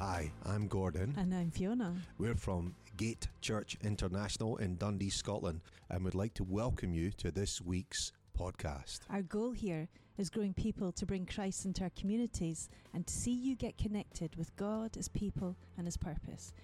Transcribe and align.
Hi, 0.00 0.32
I'm 0.46 0.66
Gordon. 0.66 1.14
And 1.18 1.34
I'm 1.34 1.50
Fiona. 1.50 1.94
We're 2.16 2.34
from 2.34 2.74
Gate 2.96 3.28
Church 3.42 3.76
International 3.82 4.56
in 4.56 4.78
Dundee, 4.78 5.10
Scotland, 5.10 5.60
and 5.90 6.02
would 6.06 6.14
like 6.14 6.32
to 6.34 6.44
welcome 6.44 6.94
you 6.94 7.10
to 7.18 7.30
this 7.30 7.60
week's 7.60 8.10
podcast. 8.34 9.00
Our 9.10 9.20
goal 9.20 9.50
here 9.50 9.90
is 10.16 10.30
growing 10.30 10.54
people 10.54 10.90
to 10.92 11.04
bring 11.04 11.26
Christ 11.26 11.66
into 11.66 11.82
our 11.82 11.90
communities 11.90 12.70
and 12.94 13.06
to 13.06 13.12
see 13.12 13.32
you 13.32 13.54
get 13.56 13.76
connected 13.76 14.36
with 14.36 14.56
God, 14.56 14.94
His 14.94 15.08
people, 15.08 15.54
and 15.76 15.86
His 15.86 15.98
purpose. 15.98 16.54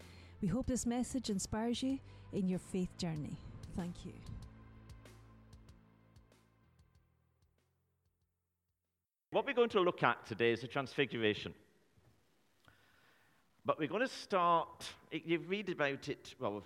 We 0.41 0.49
hope 0.49 0.67
this 0.67 0.87
message 0.87 1.29
inspires 1.29 1.83
you 1.83 1.99
in 2.33 2.49
your 2.49 2.59
faith 2.59 2.97
journey. 2.97 3.37
Thank 3.77 4.07
you. 4.07 4.15
What 9.31 9.45
we're 9.45 9.53
going 9.53 9.69
to 9.69 9.81
look 9.81 10.03
at 10.03 10.25
today 10.25 10.53
is 10.53 10.63
the 10.63 10.69
Transfiguration. 10.69 11.53
But 13.67 13.81
we're 13.81 13.89
going 13.89 14.03
to 14.03 14.09
start, 14.09 14.87
you 15.11 15.41
read 15.41 15.69
about 15.71 16.09
it, 16.09 16.37
well, 16.39 16.63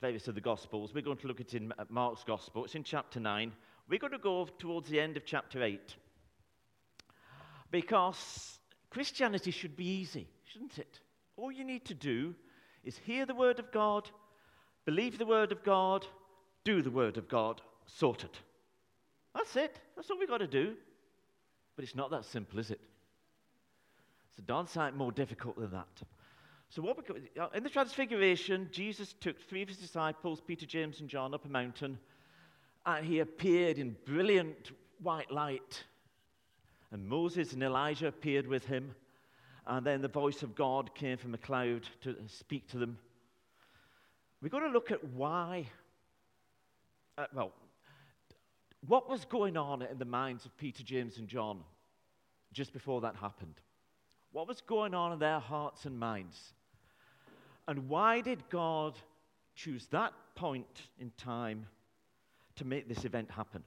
various 0.00 0.26
of 0.26 0.34
the 0.34 0.40
Gospels. 0.40 0.92
We're 0.92 1.02
going 1.02 1.18
to 1.18 1.28
look 1.28 1.40
at 1.40 1.54
it 1.54 1.62
in 1.62 1.72
Mark's 1.88 2.24
Gospel. 2.24 2.64
It's 2.64 2.74
in 2.74 2.82
chapter 2.82 3.20
9. 3.20 3.52
We're 3.88 4.00
going 4.00 4.12
to 4.12 4.18
go 4.18 4.48
towards 4.58 4.88
the 4.88 4.98
end 4.98 5.16
of 5.16 5.24
chapter 5.24 5.62
8. 5.62 5.94
Because 7.70 8.58
Christianity 8.90 9.52
should 9.52 9.76
be 9.76 9.86
easy, 9.86 10.26
shouldn't 10.52 10.78
it? 10.78 10.98
All 11.36 11.52
you 11.52 11.62
need 11.62 11.84
to 11.84 11.94
do 11.94 12.34
is 12.82 12.98
hear 12.98 13.24
the 13.24 13.34
Word 13.34 13.60
of 13.60 13.70
God, 13.70 14.10
believe 14.86 15.16
the 15.16 15.26
Word 15.26 15.52
of 15.52 15.62
God, 15.62 16.04
do 16.64 16.82
the 16.82 16.90
Word 16.90 17.18
of 17.18 17.28
God, 17.28 17.62
sorted. 17.86 18.36
That's 19.32 19.54
it. 19.54 19.78
That's 19.94 20.10
all 20.10 20.18
we've 20.18 20.28
got 20.28 20.38
to 20.38 20.48
do. 20.48 20.74
But 21.76 21.84
it's 21.84 21.94
not 21.94 22.10
that 22.10 22.24
simple, 22.24 22.58
is 22.58 22.72
it? 22.72 22.80
A 24.38 24.42
darn 24.42 24.66
sight 24.66 24.96
more 24.96 25.12
difficult 25.12 25.58
than 25.58 25.70
that. 25.70 26.02
So, 26.70 26.82
what 26.82 26.96
we, 27.08 27.30
uh, 27.40 27.48
in 27.54 27.62
the 27.62 27.70
Transfiguration, 27.70 28.68
Jesus 28.72 29.14
took 29.20 29.40
three 29.40 29.62
of 29.62 29.68
his 29.68 29.76
disciples, 29.76 30.40
Peter, 30.40 30.66
James, 30.66 31.00
and 31.00 31.08
John, 31.08 31.34
up 31.34 31.44
a 31.44 31.48
mountain, 31.48 31.98
and 32.84 33.06
he 33.06 33.20
appeared 33.20 33.78
in 33.78 33.96
brilliant 34.04 34.72
white 35.00 35.30
light. 35.30 35.84
And 36.90 37.06
Moses 37.06 37.52
and 37.52 37.62
Elijah 37.62 38.08
appeared 38.08 38.46
with 38.46 38.64
him, 38.64 38.94
and 39.66 39.86
then 39.86 40.02
the 40.02 40.08
voice 40.08 40.42
of 40.42 40.54
God 40.54 40.94
came 40.94 41.16
from 41.16 41.34
a 41.34 41.38
cloud 41.38 41.88
to 42.02 42.16
speak 42.26 42.68
to 42.68 42.78
them. 42.78 42.98
We're 44.42 44.48
going 44.48 44.64
to 44.64 44.70
look 44.70 44.90
at 44.90 45.02
why, 45.04 45.68
uh, 47.16 47.26
well, 47.32 47.52
what 48.86 49.08
was 49.08 49.24
going 49.24 49.56
on 49.56 49.82
in 49.82 49.98
the 49.98 50.04
minds 50.04 50.44
of 50.44 50.56
Peter, 50.58 50.82
James, 50.82 51.18
and 51.18 51.28
John 51.28 51.60
just 52.52 52.72
before 52.72 53.00
that 53.02 53.16
happened? 53.16 53.60
What 54.34 54.48
was 54.48 54.60
going 54.62 54.94
on 54.94 55.12
in 55.12 55.20
their 55.20 55.38
hearts 55.38 55.84
and 55.84 55.96
minds? 55.96 56.54
And 57.68 57.88
why 57.88 58.20
did 58.20 58.42
God 58.50 58.98
choose 59.54 59.86
that 59.92 60.12
point 60.34 60.66
in 60.98 61.12
time 61.16 61.68
to 62.56 62.64
make 62.64 62.88
this 62.88 63.04
event 63.04 63.30
happen? 63.30 63.62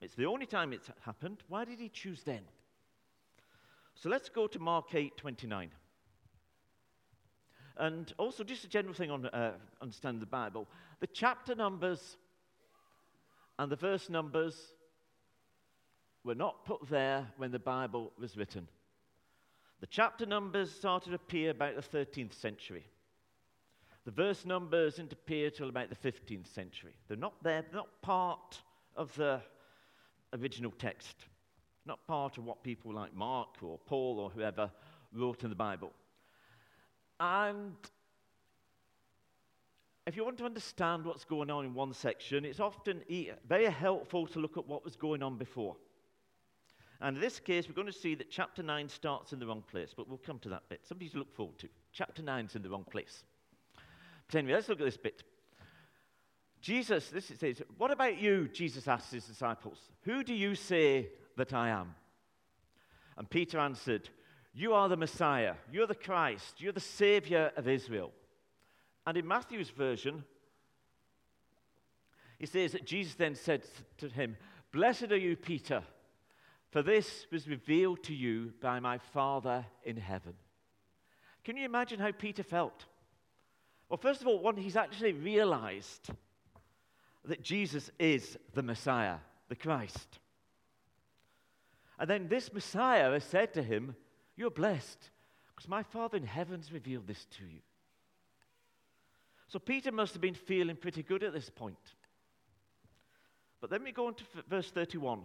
It's 0.00 0.16
the 0.16 0.26
only 0.26 0.46
time 0.46 0.72
it's 0.72 0.90
happened. 1.02 1.44
Why 1.46 1.64
did 1.64 1.78
he 1.78 1.88
choose 1.88 2.24
then? 2.24 2.40
So 3.94 4.08
let's 4.08 4.28
go 4.28 4.48
to 4.48 4.58
Mark 4.58 4.92
8 4.92 5.16
29. 5.16 5.70
And 7.76 8.12
also, 8.18 8.42
just 8.42 8.64
a 8.64 8.68
general 8.68 8.92
thing 8.92 9.12
on 9.12 9.26
uh, 9.26 9.52
understanding 9.80 10.18
the 10.18 10.26
Bible 10.26 10.66
the 10.98 11.06
chapter 11.06 11.54
numbers 11.54 12.16
and 13.56 13.70
the 13.70 13.76
verse 13.76 14.10
numbers 14.10 14.56
were 16.24 16.34
not 16.34 16.64
put 16.64 16.88
there 16.90 17.28
when 17.36 17.52
the 17.52 17.60
Bible 17.60 18.10
was 18.18 18.36
written. 18.36 18.66
The 19.80 19.86
chapter 19.86 20.26
numbers 20.26 20.70
started 20.70 21.10
to 21.10 21.16
appear 21.16 21.50
about 21.50 21.74
the 21.74 21.98
13th 21.98 22.34
century. 22.34 22.84
The 24.04 24.10
verse 24.10 24.44
numbers 24.44 24.96
didn't 24.96 25.12
appear 25.12 25.50
till 25.50 25.68
about 25.68 25.88
the 25.88 25.96
15th 26.12 26.46
century. 26.54 26.94
They're 27.08 27.16
not 27.16 27.42
there, 27.42 27.62
they're 27.62 27.80
not 27.80 28.02
part 28.02 28.60
of 28.96 29.14
the 29.14 29.40
original 30.38 30.72
text, 30.78 31.16
not 31.86 32.06
part 32.06 32.38
of 32.38 32.44
what 32.44 32.62
people 32.62 32.92
like 32.92 33.14
Mark 33.14 33.62
or 33.62 33.78
Paul 33.86 34.18
or 34.18 34.30
whoever 34.30 34.70
wrote 35.12 35.44
in 35.44 35.50
the 35.50 35.56
Bible. 35.56 35.92
And 37.18 37.76
if 40.06 40.16
you 40.16 40.24
want 40.24 40.38
to 40.38 40.44
understand 40.44 41.04
what's 41.04 41.24
going 41.24 41.50
on 41.50 41.64
in 41.64 41.74
one 41.74 41.92
section, 41.92 42.44
it's 42.44 42.60
often 42.60 43.02
very 43.48 43.66
helpful 43.66 44.26
to 44.28 44.40
look 44.40 44.56
at 44.56 44.66
what 44.66 44.84
was 44.84 44.96
going 44.96 45.22
on 45.22 45.36
before. 45.36 45.76
And 47.00 47.16
in 47.16 47.22
this 47.22 47.40
case, 47.40 47.66
we're 47.66 47.74
going 47.74 47.86
to 47.86 47.92
see 47.92 48.14
that 48.16 48.30
chapter 48.30 48.62
9 48.62 48.88
starts 48.88 49.32
in 49.32 49.38
the 49.38 49.46
wrong 49.46 49.62
place, 49.70 49.94
but 49.96 50.06
we'll 50.06 50.18
come 50.18 50.38
to 50.40 50.50
that 50.50 50.68
bit. 50.68 50.80
Something 50.86 51.08
to 51.08 51.18
look 51.18 51.34
forward 51.34 51.58
to. 51.58 51.68
Chapter 51.92 52.22
9 52.22 52.44
is 52.46 52.56
in 52.56 52.62
the 52.62 52.68
wrong 52.68 52.84
place. 52.90 53.24
But 54.26 54.38
anyway, 54.38 54.54
let's 54.54 54.68
look 54.68 54.80
at 54.80 54.84
this 54.84 54.98
bit. 54.98 55.22
Jesus, 56.60 57.08
this 57.08 57.30
it 57.30 57.40
says, 57.40 57.62
What 57.78 57.90
about 57.90 58.18
you? 58.18 58.48
Jesus 58.48 58.86
asked 58.86 59.12
his 59.12 59.24
disciples, 59.24 59.78
Who 60.02 60.22
do 60.22 60.34
you 60.34 60.54
say 60.54 61.08
that 61.36 61.54
I 61.54 61.70
am? 61.70 61.94
And 63.16 63.28
Peter 63.28 63.58
answered, 63.58 64.10
You 64.52 64.74
are 64.74 64.88
the 64.88 64.96
Messiah, 64.96 65.54
you're 65.72 65.86
the 65.86 65.94
Christ, 65.94 66.56
you're 66.58 66.72
the 66.72 66.80
Savior 66.80 67.50
of 67.56 67.66
Israel. 67.66 68.12
And 69.06 69.16
in 69.16 69.26
Matthew's 69.26 69.70
version, 69.70 70.22
he 72.38 72.46
says 72.46 72.72
that 72.72 72.86
Jesus 72.86 73.14
then 73.14 73.34
said 73.34 73.64
to 73.98 74.08
him, 74.08 74.36
Blessed 74.70 75.12
are 75.12 75.16
you, 75.16 75.36
Peter. 75.36 75.82
For 76.70 76.82
this 76.82 77.26
was 77.32 77.48
revealed 77.48 78.04
to 78.04 78.14
you 78.14 78.52
by 78.60 78.78
my 78.78 78.98
Father 78.98 79.66
in 79.84 79.96
heaven. 79.96 80.34
Can 81.44 81.56
you 81.56 81.64
imagine 81.64 81.98
how 81.98 82.12
Peter 82.12 82.42
felt? 82.42 82.84
Well, 83.88 83.98
first 83.98 84.20
of 84.20 84.28
all, 84.28 84.38
one, 84.38 84.56
he's 84.56 84.76
actually 84.76 85.12
realized 85.12 86.10
that 87.24 87.42
Jesus 87.42 87.90
is 87.98 88.36
the 88.54 88.62
Messiah, 88.62 89.16
the 89.48 89.56
Christ. 89.56 90.20
And 91.98 92.08
then 92.08 92.28
this 92.28 92.52
Messiah 92.52 93.10
has 93.10 93.24
said 93.24 93.52
to 93.54 93.62
him, 93.62 93.96
You're 94.36 94.50
blessed, 94.50 95.10
because 95.54 95.68
my 95.68 95.82
Father 95.82 96.16
in 96.16 96.24
heaven's 96.24 96.72
revealed 96.72 97.08
this 97.08 97.26
to 97.38 97.44
you. 97.44 97.60
So 99.48 99.58
Peter 99.58 99.90
must 99.90 100.12
have 100.12 100.22
been 100.22 100.34
feeling 100.34 100.76
pretty 100.76 101.02
good 101.02 101.24
at 101.24 101.32
this 101.32 101.50
point. 101.50 101.94
But 103.60 103.70
then 103.70 103.82
we 103.82 103.90
go 103.90 104.06
on 104.06 104.14
to 104.14 104.24
verse 104.48 104.70
31. 104.70 105.22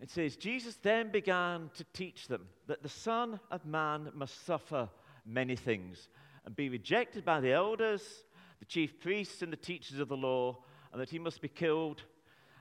It 0.00 0.10
says, 0.10 0.36
Jesus 0.36 0.76
then 0.76 1.10
began 1.10 1.70
to 1.74 1.84
teach 1.92 2.28
them 2.28 2.48
that 2.66 2.82
the 2.82 2.88
Son 2.88 3.40
of 3.50 3.64
Man 3.64 4.10
must 4.14 4.44
suffer 4.44 4.88
many 5.24 5.56
things 5.56 6.08
and 6.44 6.54
be 6.54 6.68
rejected 6.68 7.24
by 7.24 7.40
the 7.40 7.52
elders, 7.52 8.24
the 8.58 8.66
chief 8.66 9.00
priests, 9.00 9.42
and 9.42 9.52
the 9.52 9.56
teachers 9.56 9.98
of 9.98 10.08
the 10.08 10.16
law, 10.16 10.58
and 10.92 11.00
that 11.00 11.10
he 11.10 11.18
must 11.18 11.40
be 11.40 11.48
killed 11.48 12.02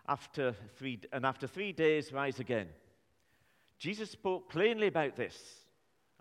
after 0.07 0.55
three, 0.77 0.99
and 1.11 1.25
after 1.25 1.45
three 1.45 1.73
days 1.73 2.13
rise 2.13 2.39
again. 2.39 2.67
Jesus 3.77 4.09
spoke 4.09 4.49
plainly 4.49 4.87
about 4.87 5.15
this, 5.15 5.37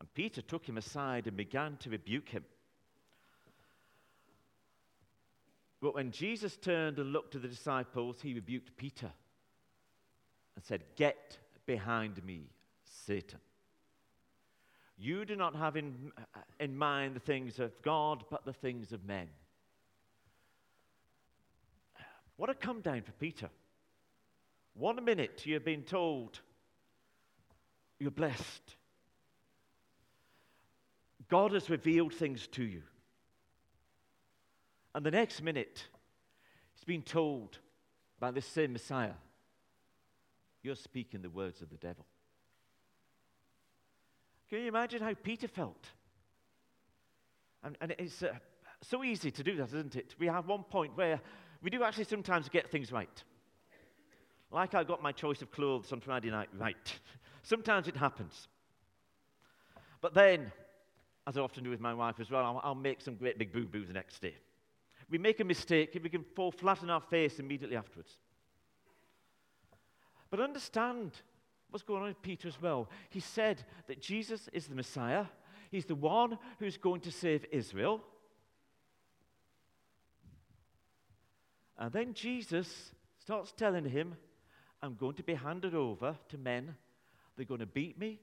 and 0.01 0.13
Peter 0.15 0.43
took 0.43 0.69
him 0.69 0.77
aside 0.77 1.27
and 1.27 1.37
began 1.37 1.77
to 1.79 1.91
rebuke 1.91 2.29
him. 2.29 2.45
But 5.81 5.95
when 5.95 6.11
Jesus 6.11 6.57
turned 6.57 6.99
and 6.99 7.13
looked 7.13 7.33
to 7.33 7.39
the 7.39 7.49
disciples, 7.49 8.21
he 8.21 8.35
rebuked 8.35 8.77
Peter 8.77 9.13
said, 10.65 10.83
Get 10.97 11.39
behind 11.67 12.25
me, 12.25 12.49
Satan. 13.07 13.39
You 14.97 15.25
do 15.25 15.37
not 15.37 15.55
have 15.57 15.77
in, 15.77 16.13
in 16.59 16.77
mind 16.77 17.17
the 17.17 17.21
things 17.21 17.59
of 17.59 17.81
God, 17.83 18.25
but 18.31 18.45
the 18.45 18.53
things 18.53 18.93
of 18.93 19.05
men. 19.05 19.29
What 22.37 22.51
a 22.51 22.55
come 22.55 22.81
down 22.81 23.03
for 23.03 23.13
Peter. 23.13 23.51
One 24.75 25.05
minute 25.05 25.43
you're 25.45 25.61
being 25.61 25.83
told 25.83 26.41
you're 27.99 28.11
blessed. 28.11 28.77
God 31.29 31.53
has 31.53 31.71
revealed 31.71 32.13
things 32.13 32.47
to 32.49 32.65
you. 32.65 32.83
And 34.95 35.05
the 35.05 35.11
next 35.11 35.43
minute, 35.43 35.89
he's 36.75 36.85
been 36.85 37.03
told 37.03 37.59
by 38.21 38.31
this 38.31 38.47
same 38.47 38.73
Messiah 38.73 39.15
you're 40.65 40.75
speaking 40.75 41.23
the 41.23 41.31
words 41.31 41.61
of 41.61 41.71
the 41.71 41.77
devil. 41.77 42.07
Can 44.49 44.61
you 44.61 44.69
imagine 44.69 45.03
how 45.03 45.15
Peter 45.15 45.47
felt? 45.47 45.87
And, 47.63 47.77
and 47.81 47.95
it's 47.99 48.23
uh, 48.23 48.33
so 48.83 49.05
easy 49.05 49.31
to 49.31 49.43
do 49.43 49.57
that, 49.57 49.69
isn't 49.69 49.97
it? 49.97 50.15
We 50.19 50.27
have 50.27 50.47
one 50.47 50.65
point 50.65 50.97
where 50.97 51.21
we 51.63 51.71
do 51.71 51.83
actually 51.83 52.05
sometimes 52.05 52.49
get 52.49 52.71
things 52.71 52.93
right. 52.93 53.23
Like 54.51 54.75
I 54.75 54.85
got 54.85 55.03
my 55.03 55.13
choice 55.13 55.43
of 55.43 55.51
clothes 55.51 55.93
on 55.93 56.01
Friday 56.01 56.31
night 56.31 56.49
right. 56.59 57.01
sometimes 57.43 57.89
it 57.89 57.97
happens. 57.97 58.49
But 60.01 60.15
then, 60.15 60.53
as 61.27 61.37
I 61.37 61.41
often 61.41 61.65
do 61.65 61.71
with 61.71 61.81
my 61.81 61.95
wife 61.95 62.21
as 62.21 62.31
well, 62.31 62.45
I'll, 62.45 62.61
I'll 62.63 62.75
make 62.75 63.01
some 63.01 63.17
great 63.17 63.39
big 63.39 63.53
boo 63.53 63.67
boos 63.67 63.89
the 63.89 63.95
next 63.95 64.21
day. 64.21 64.35
We 65.11 65.19
make 65.19 65.41
a 65.41 65.45
mistake, 65.45 65.95
and 65.95 66.05
we 66.05 66.11
can 66.11 66.25
fall 66.37 66.51
flat 66.51 66.83
on 66.83 66.91
our 66.91 67.01
face 67.01 67.39
immediately 67.39 67.77
afterwards. 67.77 68.17
But 70.35 70.43
understand, 70.43 71.13
what's 71.71 71.85
going 71.85 72.03
on 72.03 72.09
with 72.09 72.21
Peter 72.21 72.49
as 72.49 72.61
well. 72.61 72.89
He 73.09 73.21
said 73.21 73.63
that 73.87 74.03
Jesus 74.03 74.49
is 74.53 74.67
the 74.67 74.75
Messiah, 74.75 75.27
he's 75.71 75.85
the 75.85 75.95
one 75.95 76.39
who's 76.59 76.77
going 76.77 77.03
to 77.03 77.13
save 77.13 77.47
Israel. 77.53 78.03
And 81.79 81.93
then 81.93 82.15
Jesus 82.15 82.91
starts 83.17 83.53
telling 83.53 83.85
him, 83.85 84.17
I'm 84.83 84.97
going 84.97 85.15
to 85.15 85.23
be 85.23 85.35
handed 85.35 85.77
over 85.77 86.17
to 86.31 86.37
men. 86.37 86.75
They're 87.37 87.47
going 87.47 87.61
to 87.61 87.67
beat 87.67 87.97
me. 87.97 88.19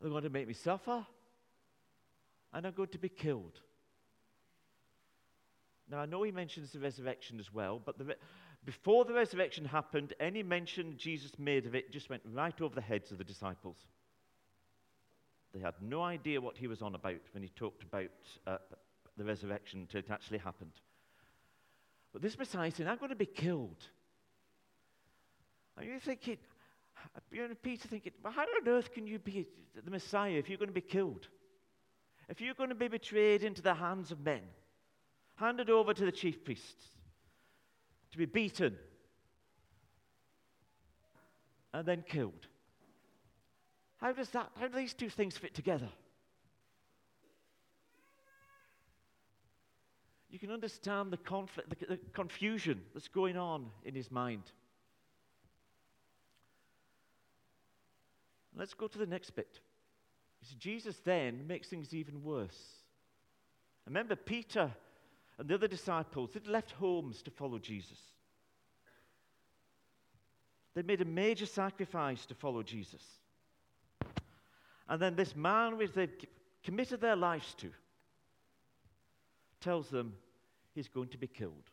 They're 0.00 0.08
going 0.08 0.22
to 0.22 0.30
make 0.30 0.46
me 0.46 0.54
suffer. 0.54 1.04
And 2.52 2.64
I'm 2.64 2.74
going 2.74 2.90
to 2.90 2.98
be 2.98 3.08
killed. 3.08 3.58
Now, 5.92 5.98
I 5.98 6.06
know 6.06 6.22
he 6.22 6.32
mentions 6.32 6.72
the 6.72 6.78
resurrection 6.78 7.38
as 7.38 7.52
well, 7.52 7.78
but 7.84 7.98
the 7.98 8.04
re- 8.04 8.14
before 8.64 9.04
the 9.04 9.14
resurrection 9.14 9.64
happened, 9.64 10.14
any 10.20 10.42
mention 10.42 10.96
Jesus 10.96 11.32
made 11.38 11.66
of 11.66 11.74
it 11.74 11.90
just 11.90 12.08
went 12.08 12.22
right 12.32 12.58
over 12.60 12.74
the 12.74 12.80
heads 12.80 13.10
of 13.10 13.18
the 13.18 13.24
disciples. 13.24 13.76
They 15.52 15.60
had 15.60 15.74
no 15.80 16.02
idea 16.02 16.40
what 16.40 16.56
he 16.56 16.66
was 16.66 16.80
on 16.80 16.94
about 16.94 17.20
when 17.32 17.42
he 17.42 17.48
talked 17.50 17.82
about 17.82 18.10
uh, 18.46 18.58
the 19.16 19.24
resurrection 19.24 19.80
until 19.80 20.00
it 20.00 20.10
actually 20.10 20.38
happened. 20.38 20.72
But 22.12 22.22
this 22.22 22.38
Messiah 22.38 22.70
saying, 22.70 22.88
I'm 22.88 22.98
going 22.98 23.10
to 23.10 23.16
be 23.16 23.26
killed. 23.26 23.84
And 25.76 25.86
you're 25.86 25.98
thinking, 25.98 26.38
you 27.30 27.48
know, 27.48 27.54
Peter 27.62 27.88
thinking, 27.88 28.12
well, 28.22 28.32
how 28.32 28.42
on 28.42 28.68
earth 28.68 28.92
can 28.92 29.06
you 29.06 29.18
be 29.18 29.46
the 29.84 29.90
Messiah 29.90 30.32
if 30.32 30.48
you're 30.48 30.58
going 30.58 30.68
to 30.68 30.74
be 30.74 30.80
killed? 30.80 31.26
If 32.28 32.40
you're 32.40 32.54
going 32.54 32.68
to 32.68 32.74
be 32.74 32.88
betrayed 32.88 33.42
into 33.42 33.60
the 33.60 33.74
hands 33.74 34.12
of 34.12 34.20
men, 34.20 34.42
handed 35.36 35.68
over 35.68 35.92
to 35.92 36.04
the 36.04 36.12
chief 36.12 36.44
priests, 36.44 36.84
to 38.12 38.18
be 38.18 38.26
beaten, 38.26 38.76
and 41.74 41.86
then 41.86 42.04
killed. 42.06 42.46
How 43.96 44.12
does 44.12 44.28
that, 44.30 44.50
how 44.58 44.68
do 44.68 44.76
these 44.76 44.94
two 44.94 45.08
things 45.08 45.36
fit 45.36 45.54
together? 45.54 45.88
You 50.28 50.38
can 50.38 50.50
understand 50.50 51.12
the 51.12 51.18
conflict, 51.18 51.70
the, 51.70 51.86
the 51.86 51.98
confusion 52.12 52.80
that's 52.94 53.08
going 53.08 53.36
on 53.36 53.66
in 53.84 53.94
his 53.94 54.10
mind. 54.10 54.42
Let's 58.56 58.74
go 58.74 58.86
to 58.86 58.98
the 58.98 59.06
next 59.06 59.30
bit. 59.30 59.60
Jesus 60.58 61.00
then 61.04 61.46
makes 61.46 61.68
things 61.68 61.94
even 61.94 62.22
worse. 62.22 62.58
Remember, 63.86 64.16
Peter 64.16 64.70
and 65.38 65.48
the 65.48 65.54
other 65.54 65.68
disciples, 65.68 66.30
they'd 66.32 66.46
left 66.46 66.72
homes 66.72 67.22
to 67.22 67.30
follow 67.30 67.58
Jesus. 67.58 67.98
They 70.74 70.82
made 70.82 71.00
a 71.00 71.06
major 71.06 71.46
sacrifice 71.46 72.24
to 72.26 72.34
follow 72.34 72.62
Jesus. 72.62 73.02
And 74.88 75.00
then 75.00 75.16
this 75.16 75.36
man, 75.36 75.76
which 75.76 75.92
they've 75.92 76.14
committed 76.62 77.00
their 77.00 77.16
lives 77.16 77.54
to, 77.54 77.70
tells 79.60 79.88
them 79.88 80.14
he's 80.74 80.88
going 80.88 81.08
to 81.08 81.18
be 81.18 81.26
killed. 81.26 81.70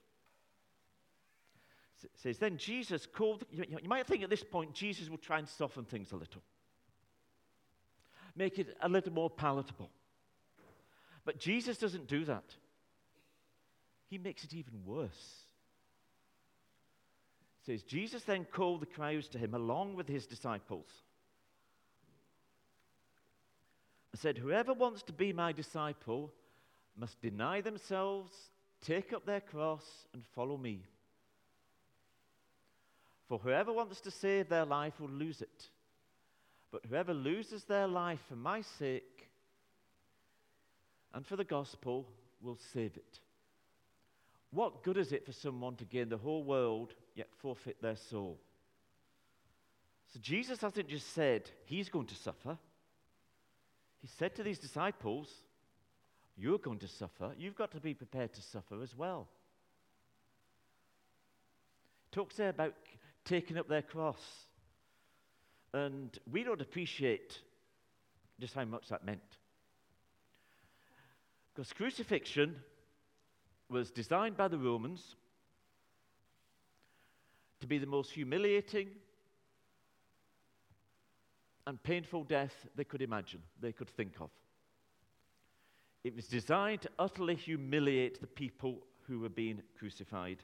It 2.03 2.11
says, 2.15 2.37
Then 2.37 2.57
Jesus 2.57 3.05
called, 3.05 3.43
you 3.51 3.65
might 3.85 4.07
think 4.07 4.23
at 4.23 4.29
this 4.29 4.43
point 4.43 4.73
Jesus 4.73 5.09
will 5.09 5.17
try 5.17 5.39
and 5.39 5.47
soften 5.47 5.83
things 5.83 6.11
a 6.11 6.15
little, 6.15 6.41
make 8.35 8.57
it 8.57 8.77
a 8.81 8.87
little 8.87 9.11
more 9.11 9.29
palatable. 9.29 9.89
But 11.25 11.39
Jesus 11.39 11.77
doesn't 11.77 12.07
do 12.07 12.25
that. 12.25 12.55
He 14.09 14.17
makes 14.17 14.43
it 14.43 14.53
even 14.53 14.81
worse. 14.85 15.45
It 17.61 17.65
says, 17.65 17.83
Jesus 17.83 18.23
then 18.23 18.45
called 18.45 18.81
the 18.81 18.87
crowds 18.87 19.27
to 19.29 19.37
him 19.37 19.53
along 19.53 19.95
with 19.95 20.07
his 20.07 20.25
disciples 20.25 20.87
and 24.11 24.19
said, 24.19 24.37
Whoever 24.37 24.73
wants 24.73 25.03
to 25.03 25.13
be 25.13 25.33
my 25.33 25.51
disciple 25.51 26.31
must 26.97 27.21
deny 27.21 27.61
themselves, 27.61 28.31
take 28.81 29.13
up 29.13 29.25
their 29.25 29.41
cross, 29.41 29.85
and 30.13 30.23
follow 30.35 30.57
me. 30.57 30.81
For 33.27 33.37
whoever 33.37 33.71
wants 33.71 34.01
to 34.01 34.11
save 34.11 34.49
their 34.49 34.65
life 34.65 34.99
will 34.99 35.09
lose 35.09 35.41
it. 35.41 35.69
But 36.71 36.85
whoever 36.87 37.13
loses 37.13 37.63
their 37.65 37.87
life 37.87 38.19
for 38.27 38.35
my 38.35 38.61
sake 38.61 39.29
and 41.13 41.25
for 41.25 41.35
the 41.35 41.43
gospel 41.43 42.07
will 42.41 42.57
save 42.73 42.95
it. 42.95 43.19
What 44.51 44.83
good 44.83 44.97
is 44.97 45.11
it 45.11 45.25
for 45.25 45.31
someone 45.31 45.75
to 45.75 45.85
gain 45.85 46.09
the 46.09 46.17
whole 46.17 46.43
world 46.43 46.93
yet 47.15 47.27
forfeit 47.37 47.81
their 47.81 47.95
soul? 47.95 48.39
So 50.13 50.19
Jesus 50.19 50.61
hasn't 50.61 50.89
just 50.89 51.13
said 51.13 51.49
he's 51.65 51.89
going 51.89 52.07
to 52.07 52.15
suffer. 52.15 52.57
He 54.01 54.07
said 54.07 54.35
to 54.35 54.43
these 54.43 54.57
disciples, 54.57 55.29
You're 56.35 56.57
going 56.57 56.79
to 56.79 56.87
suffer. 56.87 57.31
You've 57.37 57.55
got 57.55 57.71
to 57.71 57.79
be 57.79 57.93
prepared 57.93 58.33
to 58.33 58.41
suffer 58.41 58.81
as 58.81 58.95
well. 58.97 59.27
Talks 62.11 62.37
there 62.37 62.49
about 62.49 62.73
taking 63.25 63.57
up 63.57 63.67
their 63.67 63.83
cross. 63.83 64.21
And 65.73 66.17
we 66.31 66.43
don't 66.43 66.61
appreciate 66.61 67.39
just 68.39 68.55
how 68.55 68.65
much 68.65 68.87
that 68.89 69.05
meant. 69.05 69.21
Because 71.53 71.71
crucifixion 71.73 72.55
was 73.69 73.91
designed 73.91 74.35
by 74.35 74.47
the 74.47 74.57
Romans 74.57 75.15
to 77.59 77.67
be 77.67 77.77
the 77.77 77.85
most 77.85 78.11
humiliating 78.11 78.89
and 81.67 81.81
painful 81.83 82.23
death 82.23 82.67
they 82.75 82.83
could 82.83 83.01
imagine, 83.01 83.41
they 83.61 83.71
could 83.71 83.89
think 83.89 84.13
of. 84.19 84.29
It 86.03 86.15
was 86.15 86.27
designed 86.27 86.81
to 86.81 86.89
utterly 86.97 87.35
humiliate 87.35 88.21
the 88.21 88.27
people 88.27 88.79
who 89.07 89.19
were 89.19 89.29
being 89.29 89.61
crucified 89.77 90.37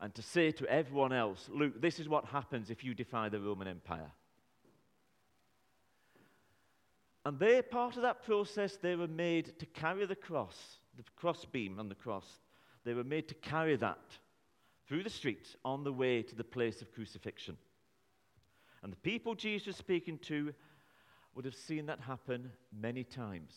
and 0.00 0.14
to 0.14 0.22
say 0.22 0.50
to 0.50 0.66
everyone 0.66 1.12
else, 1.12 1.48
Look, 1.52 1.80
this 1.80 2.00
is 2.00 2.08
what 2.08 2.24
happens 2.26 2.70
if 2.70 2.82
you 2.82 2.94
defy 2.94 3.28
the 3.28 3.40
Roman 3.40 3.68
Empire. 3.68 4.10
And 7.24 7.38
they, 7.38 7.62
part 7.62 7.96
of 7.96 8.02
that 8.02 8.24
process, 8.24 8.76
they 8.76 8.96
were 8.96 9.06
made 9.06 9.58
to 9.58 9.66
carry 9.66 10.06
the 10.06 10.16
cross 10.16 10.79
the 11.04 11.12
crossbeam 11.16 11.78
on 11.78 11.88
the 11.88 11.94
cross, 11.94 12.26
they 12.84 12.94
were 12.94 13.04
made 13.04 13.28
to 13.28 13.34
carry 13.34 13.76
that 13.76 13.98
through 14.86 15.02
the 15.02 15.10
streets 15.10 15.56
on 15.64 15.84
the 15.84 15.92
way 15.92 16.22
to 16.22 16.34
the 16.34 16.44
place 16.44 16.82
of 16.82 16.92
crucifixion. 16.92 17.56
And 18.82 18.92
the 18.92 18.96
people 18.96 19.34
Jesus 19.34 19.68
was 19.68 19.76
speaking 19.76 20.18
to 20.22 20.52
would 21.34 21.44
have 21.44 21.54
seen 21.54 21.86
that 21.86 22.00
happen 22.00 22.50
many 22.76 23.04
times. 23.04 23.54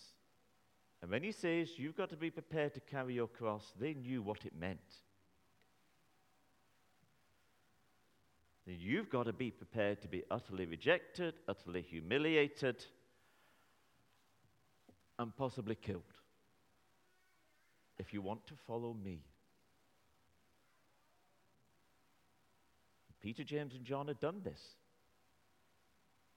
And 1.02 1.10
when 1.10 1.24
he 1.24 1.32
says, 1.32 1.78
You've 1.78 1.98
got 1.98 2.10
to 2.10 2.18
be 2.18 2.30
prepared 2.30 2.74
to 2.76 2.80
carry 2.82 3.16
your 3.16 3.28
cross, 3.28 3.74
they 3.80 3.94
knew 3.94 4.22
what 4.22 4.46
it 4.46 4.54
meant. 4.58 4.80
Then 8.66 8.78
you've 8.80 9.10
got 9.10 9.26
to 9.26 9.34
be 9.34 9.52
prepared 9.52 10.02
to 10.02 10.08
be 10.08 10.24
utterly 10.32 10.66
rejected, 10.66 11.34
utterly 11.48 11.82
humiliated, 11.82 12.86
and 15.20 15.36
possibly 15.36 15.76
killed 15.76 16.13
if 18.04 18.14
you 18.14 18.22
want 18.22 18.46
to 18.48 18.54
follow 18.68 18.94
me. 18.94 19.22
Peter, 23.22 23.46
James, 23.46 23.74
and 23.74 23.86
John 23.86 24.08
had 24.08 24.20
done 24.20 24.42
this. 24.44 24.60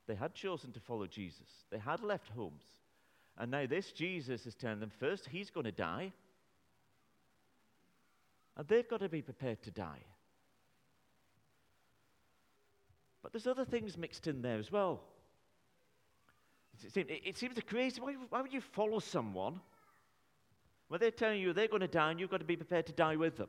They 0.06 0.14
had 0.14 0.34
chosen 0.34 0.70
to 0.72 0.80
follow 0.80 1.06
Jesus, 1.06 1.64
they 1.70 1.78
had 1.78 2.02
left 2.02 2.28
homes. 2.28 2.62
And 3.38 3.50
now 3.50 3.66
this 3.66 3.92
Jesus 3.92 4.46
is 4.46 4.54
telling 4.54 4.80
them 4.80 4.92
first, 4.98 5.26
he's 5.26 5.50
going 5.50 5.66
to 5.66 5.72
die. 5.72 6.12
And 8.56 8.66
they've 8.66 8.88
got 8.88 9.00
to 9.00 9.10
be 9.10 9.20
prepared 9.20 9.62
to 9.64 9.70
die. 9.70 10.00
But 13.22 13.32
there's 13.32 13.46
other 13.46 13.66
things 13.66 13.98
mixed 13.98 14.26
in 14.26 14.40
there 14.40 14.56
as 14.56 14.72
well. 14.72 15.02
It 16.82 16.92
seems, 16.92 17.08
it 17.10 17.36
seems 17.36 17.58
crazy. 17.66 18.00
Why, 18.00 18.14
why 18.30 18.40
would 18.40 18.54
you 18.54 18.62
follow 18.62 19.00
someone 19.00 19.60
when 20.88 21.00
they're 21.00 21.10
telling 21.10 21.40
you 21.40 21.52
they're 21.52 21.68
going 21.68 21.80
to 21.80 21.88
die 21.88 22.10
and 22.10 22.20
you've 22.20 22.30
got 22.30 22.38
to 22.38 22.44
be 22.44 22.56
prepared 22.56 22.86
to 22.86 22.92
die 22.92 23.16
with 23.16 23.36
them. 23.36 23.48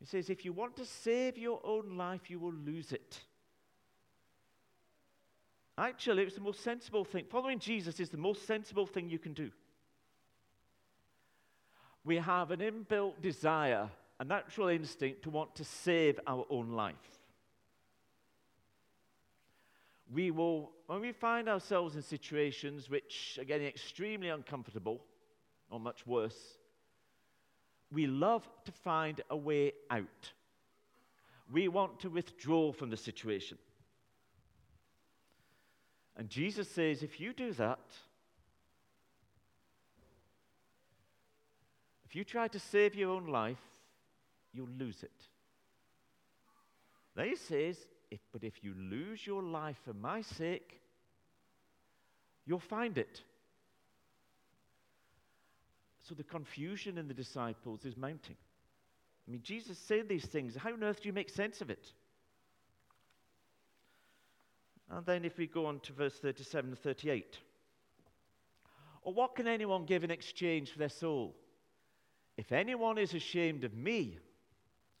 He 0.00 0.06
says, 0.06 0.28
if 0.28 0.44
you 0.44 0.52
want 0.52 0.76
to 0.76 0.84
save 0.84 1.38
your 1.38 1.60
own 1.64 1.96
life, 1.96 2.28
you 2.28 2.38
will 2.38 2.52
lose 2.52 2.92
it. 2.92 3.20
Actually, 5.78 6.24
it's 6.24 6.34
the 6.34 6.40
most 6.40 6.62
sensible 6.62 7.04
thing. 7.04 7.24
Following 7.30 7.58
Jesus 7.58 7.98
is 7.98 8.10
the 8.10 8.16
most 8.18 8.46
sensible 8.46 8.86
thing 8.86 9.08
you 9.08 9.18
can 9.18 9.32
do. 9.32 9.50
We 12.04 12.16
have 12.16 12.50
an 12.50 12.60
inbuilt 12.60 13.22
desire, 13.22 13.88
a 14.20 14.24
natural 14.24 14.68
instinct 14.68 15.22
to 15.22 15.30
want 15.30 15.54
to 15.56 15.64
save 15.64 16.20
our 16.26 16.44
own 16.50 16.72
life. 16.72 16.94
We 20.12 20.30
will 20.30 20.72
when 20.86 21.00
we 21.00 21.12
find 21.12 21.48
ourselves 21.48 21.96
in 21.96 22.02
situations 22.02 22.90
which 22.90 23.38
are 23.40 23.44
getting 23.44 23.66
extremely 23.66 24.28
uncomfortable 24.28 25.00
or 25.70 25.80
much 25.80 26.06
worse, 26.06 26.58
we 27.90 28.06
love 28.06 28.46
to 28.66 28.72
find 28.72 29.22
a 29.30 29.36
way 29.36 29.72
out. 29.90 30.32
We 31.50 31.68
want 31.68 32.00
to 32.00 32.10
withdraw 32.10 32.72
from 32.72 32.90
the 32.90 32.96
situation. 32.96 33.58
And 36.16 36.28
Jesus 36.28 36.70
says, 36.70 37.02
if 37.02 37.18
you 37.18 37.32
do 37.32 37.52
that, 37.54 37.80
if 42.04 42.14
you 42.14 42.24
try 42.24 42.46
to 42.48 42.58
save 42.58 42.94
your 42.94 43.10
own 43.10 43.26
life, 43.26 43.58
you'll 44.52 44.68
lose 44.78 45.02
it. 45.02 45.28
Then 47.16 47.28
he 47.28 47.36
says, 47.36 47.78
if, 48.10 48.20
but 48.32 48.44
if 48.44 48.62
you 48.62 48.74
lose 48.74 49.26
your 49.26 49.42
life 49.42 49.78
for 49.84 49.94
my 49.94 50.22
sake, 50.22 50.80
you'll 52.46 52.58
find 52.60 52.98
it. 52.98 53.22
So 56.08 56.14
the 56.14 56.24
confusion 56.24 56.98
in 56.98 57.08
the 57.08 57.14
disciples 57.14 57.84
is 57.84 57.96
mounting. 57.96 58.36
I 59.26 59.30
mean, 59.30 59.40
Jesus 59.42 59.78
said 59.78 60.08
these 60.08 60.26
things. 60.26 60.54
How 60.54 60.72
on 60.72 60.84
earth 60.84 61.02
do 61.02 61.08
you 61.08 61.14
make 61.14 61.30
sense 61.30 61.60
of 61.60 61.70
it? 61.70 61.92
And 64.90 65.04
then 65.06 65.24
if 65.24 65.38
we 65.38 65.46
go 65.46 65.66
on 65.66 65.80
to 65.80 65.92
verse 65.92 66.18
37 66.18 66.70
and 66.70 66.78
38. 66.78 67.38
Or 69.02 69.14
what 69.14 69.34
can 69.34 69.48
anyone 69.48 69.86
give 69.86 70.04
in 70.04 70.10
exchange 70.10 70.70
for 70.70 70.78
their 70.78 70.88
soul? 70.88 71.34
If 72.36 72.52
anyone 72.52 72.98
is 72.98 73.14
ashamed 73.14 73.64
of 73.64 73.74
me 73.74 74.18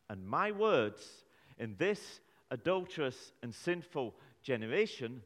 and 0.08 0.26
my 0.26 0.52
words 0.52 1.24
in 1.58 1.76
this 1.78 2.20
adulterous 2.54 3.32
and 3.42 3.54
sinful 3.54 4.14
generation, 4.42 5.22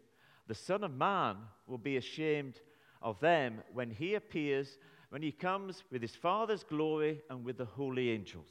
the 0.47 0.55
Son 0.55 0.83
of 0.83 0.93
Man 0.93 1.37
will 1.67 1.79
be 1.79 1.97
ashamed 1.97 2.61
of 3.01 3.21
them 3.21 3.63
when 3.73 3.91
he 3.91 4.15
appears, 4.15 4.79
when 5.11 5.23
he 5.23 5.33
comes 5.33 5.85
with 5.91 6.03
his 6.03 6.17
Father's 6.17 6.65
glory 6.65 7.23
and 7.31 7.45
with 7.45 7.59
the 7.59 7.65
holy 7.65 8.11
angels. 8.11 8.51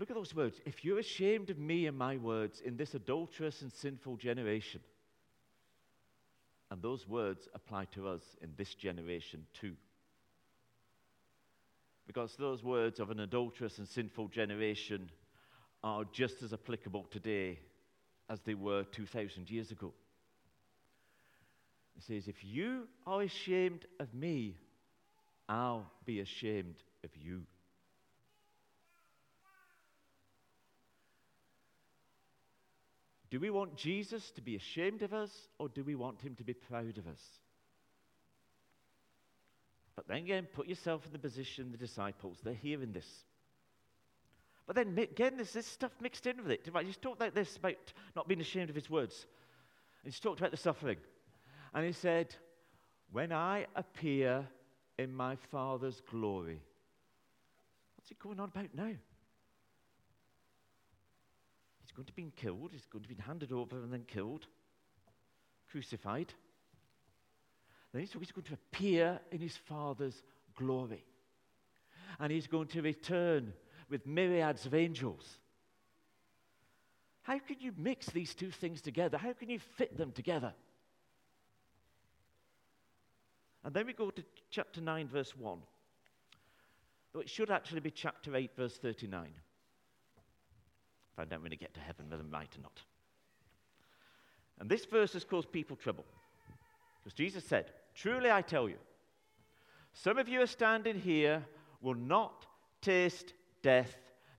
look 0.00 0.10
at 0.10 0.16
those 0.16 0.34
words. 0.34 0.60
If 0.64 0.82
you're 0.82 0.98
ashamed 0.98 1.50
of 1.50 1.58
me 1.58 1.86
and 1.86 1.96
my 1.96 2.16
words 2.16 2.62
in 2.62 2.76
this 2.76 2.94
adulterous 2.94 3.60
and 3.60 3.70
sinful 3.70 4.16
generation, 4.16 4.80
and 6.70 6.80
those 6.80 7.06
words 7.06 7.48
apply 7.54 7.84
to 7.92 8.08
us 8.08 8.22
in 8.40 8.50
this 8.56 8.74
generation 8.74 9.44
too. 9.52 9.76
Because 12.12 12.34
those 12.36 12.64
words 12.64 12.98
of 12.98 13.12
an 13.12 13.20
adulterous 13.20 13.78
and 13.78 13.86
sinful 13.86 14.26
generation 14.26 15.12
are 15.84 16.02
just 16.12 16.42
as 16.42 16.52
applicable 16.52 17.06
today 17.08 17.60
as 18.28 18.40
they 18.40 18.54
were 18.54 18.82
2,000 18.82 19.48
years 19.48 19.70
ago. 19.70 19.92
It 21.96 22.02
says, 22.02 22.26
If 22.26 22.42
you 22.42 22.88
are 23.06 23.22
ashamed 23.22 23.86
of 24.00 24.12
me, 24.12 24.56
I'll 25.48 25.88
be 26.04 26.18
ashamed 26.18 26.82
of 27.04 27.10
you. 27.14 27.42
Do 33.30 33.38
we 33.38 33.50
want 33.50 33.76
Jesus 33.76 34.28
to 34.32 34.40
be 34.40 34.56
ashamed 34.56 35.02
of 35.02 35.12
us 35.12 35.30
or 35.60 35.68
do 35.68 35.84
we 35.84 35.94
want 35.94 36.20
him 36.22 36.34
to 36.34 36.42
be 36.42 36.54
proud 36.54 36.98
of 36.98 37.06
us? 37.06 37.22
But 39.96 40.08
then 40.08 40.18
again, 40.18 40.46
put 40.52 40.66
yourself 40.66 41.04
in 41.06 41.12
the 41.12 41.18
position 41.18 41.66
of 41.66 41.72
the 41.72 41.78
disciples. 41.78 42.38
They're 42.42 42.54
hearing 42.54 42.92
this. 42.92 43.24
But 44.66 44.76
then 44.76 44.96
again, 44.98 45.36
there's 45.36 45.52
this 45.52 45.66
stuff 45.66 45.92
mixed 46.00 46.26
in 46.26 46.42
with 46.42 46.52
it. 46.52 46.68
He's 46.84 46.96
talked 46.96 47.20
like 47.20 47.34
this 47.34 47.56
about 47.56 47.74
not 48.14 48.28
being 48.28 48.40
ashamed 48.40 48.70
of 48.70 48.76
his 48.76 48.88
words. 48.88 49.26
He's 50.04 50.20
talked 50.20 50.38
about 50.38 50.52
the 50.52 50.56
suffering. 50.56 50.98
And 51.74 51.84
he 51.84 51.92
said, 51.92 52.34
When 53.10 53.32
I 53.32 53.66
appear 53.74 54.46
in 55.00 55.14
my 55.14 55.34
Father's 55.50 56.02
glory. 56.10 56.60
What's 57.96 58.10
he 58.10 58.16
going 58.22 58.38
on 58.38 58.50
about 58.54 58.74
now? 58.74 58.94
He's 61.80 61.92
going 61.96 62.06
to 62.06 62.12
be 62.12 62.30
killed. 62.36 62.70
He's 62.72 62.86
going 62.86 63.02
to 63.02 63.08
be 63.08 63.16
handed 63.26 63.50
over 63.50 63.82
and 63.82 63.92
then 63.92 64.04
killed, 64.06 64.46
crucified. 65.70 66.34
Then 67.92 68.02
he's 68.02 68.14
going 68.32 68.44
to 68.44 68.54
appear 68.54 69.20
in 69.32 69.40
his 69.40 69.56
Father's 69.56 70.22
glory. 70.56 71.04
And 72.18 72.32
he's 72.32 72.46
going 72.46 72.68
to 72.68 72.82
return 72.82 73.52
with 73.88 74.06
myriads 74.06 74.66
of 74.66 74.74
angels. 74.74 75.26
How 77.22 77.38
can 77.38 77.56
you 77.60 77.72
mix 77.76 78.06
these 78.06 78.34
two 78.34 78.50
things 78.50 78.80
together? 78.80 79.18
How 79.18 79.32
can 79.32 79.50
you 79.50 79.58
fit 79.58 79.96
them 79.96 80.12
together? 80.12 80.52
And 83.64 83.74
then 83.74 83.86
we 83.86 83.92
go 83.92 84.10
to 84.10 84.24
chapter 84.50 84.80
9, 84.80 85.08
verse 85.08 85.36
1. 85.36 85.58
Though 87.12 87.20
it 87.20 87.28
should 87.28 87.50
actually 87.50 87.80
be 87.80 87.90
chapter 87.90 88.34
8, 88.34 88.52
verse 88.56 88.78
39. 88.78 89.28
Find 91.16 91.32
out 91.32 91.42
when 91.42 91.52
I 91.52 91.56
get 91.56 91.74
to 91.74 91.80
heaven 91.80 92.06
whether 92.08 92.22
I'm 92.22 92.30
right 92.30 92.48
or 92.56 92.62
not. 92.62 92.80
And 94.58 94.70
this 94.70 94.84
verse 94.84 95.12
has 95.14 95.24
caused 95.24 95.50
people 95.52 95.76
trouble. 95.76 96.04
Because 97.02 97.14
Jesus 97.14 97.44
said, 97.44 97.72
Truly 98.00 98.30
I 98.30 98.40
tell 98.40 98.66
you, 98.66 98.78
some 99.92 100.16
of 100.16 100.26
you 100.26 100.40
are 100.40 100.46
standing 100.46 100.98
here 100.98 101.44
will 101.82 101.94
not 101.94 102.46
taste 102.80 103.34
death 103.62 103.94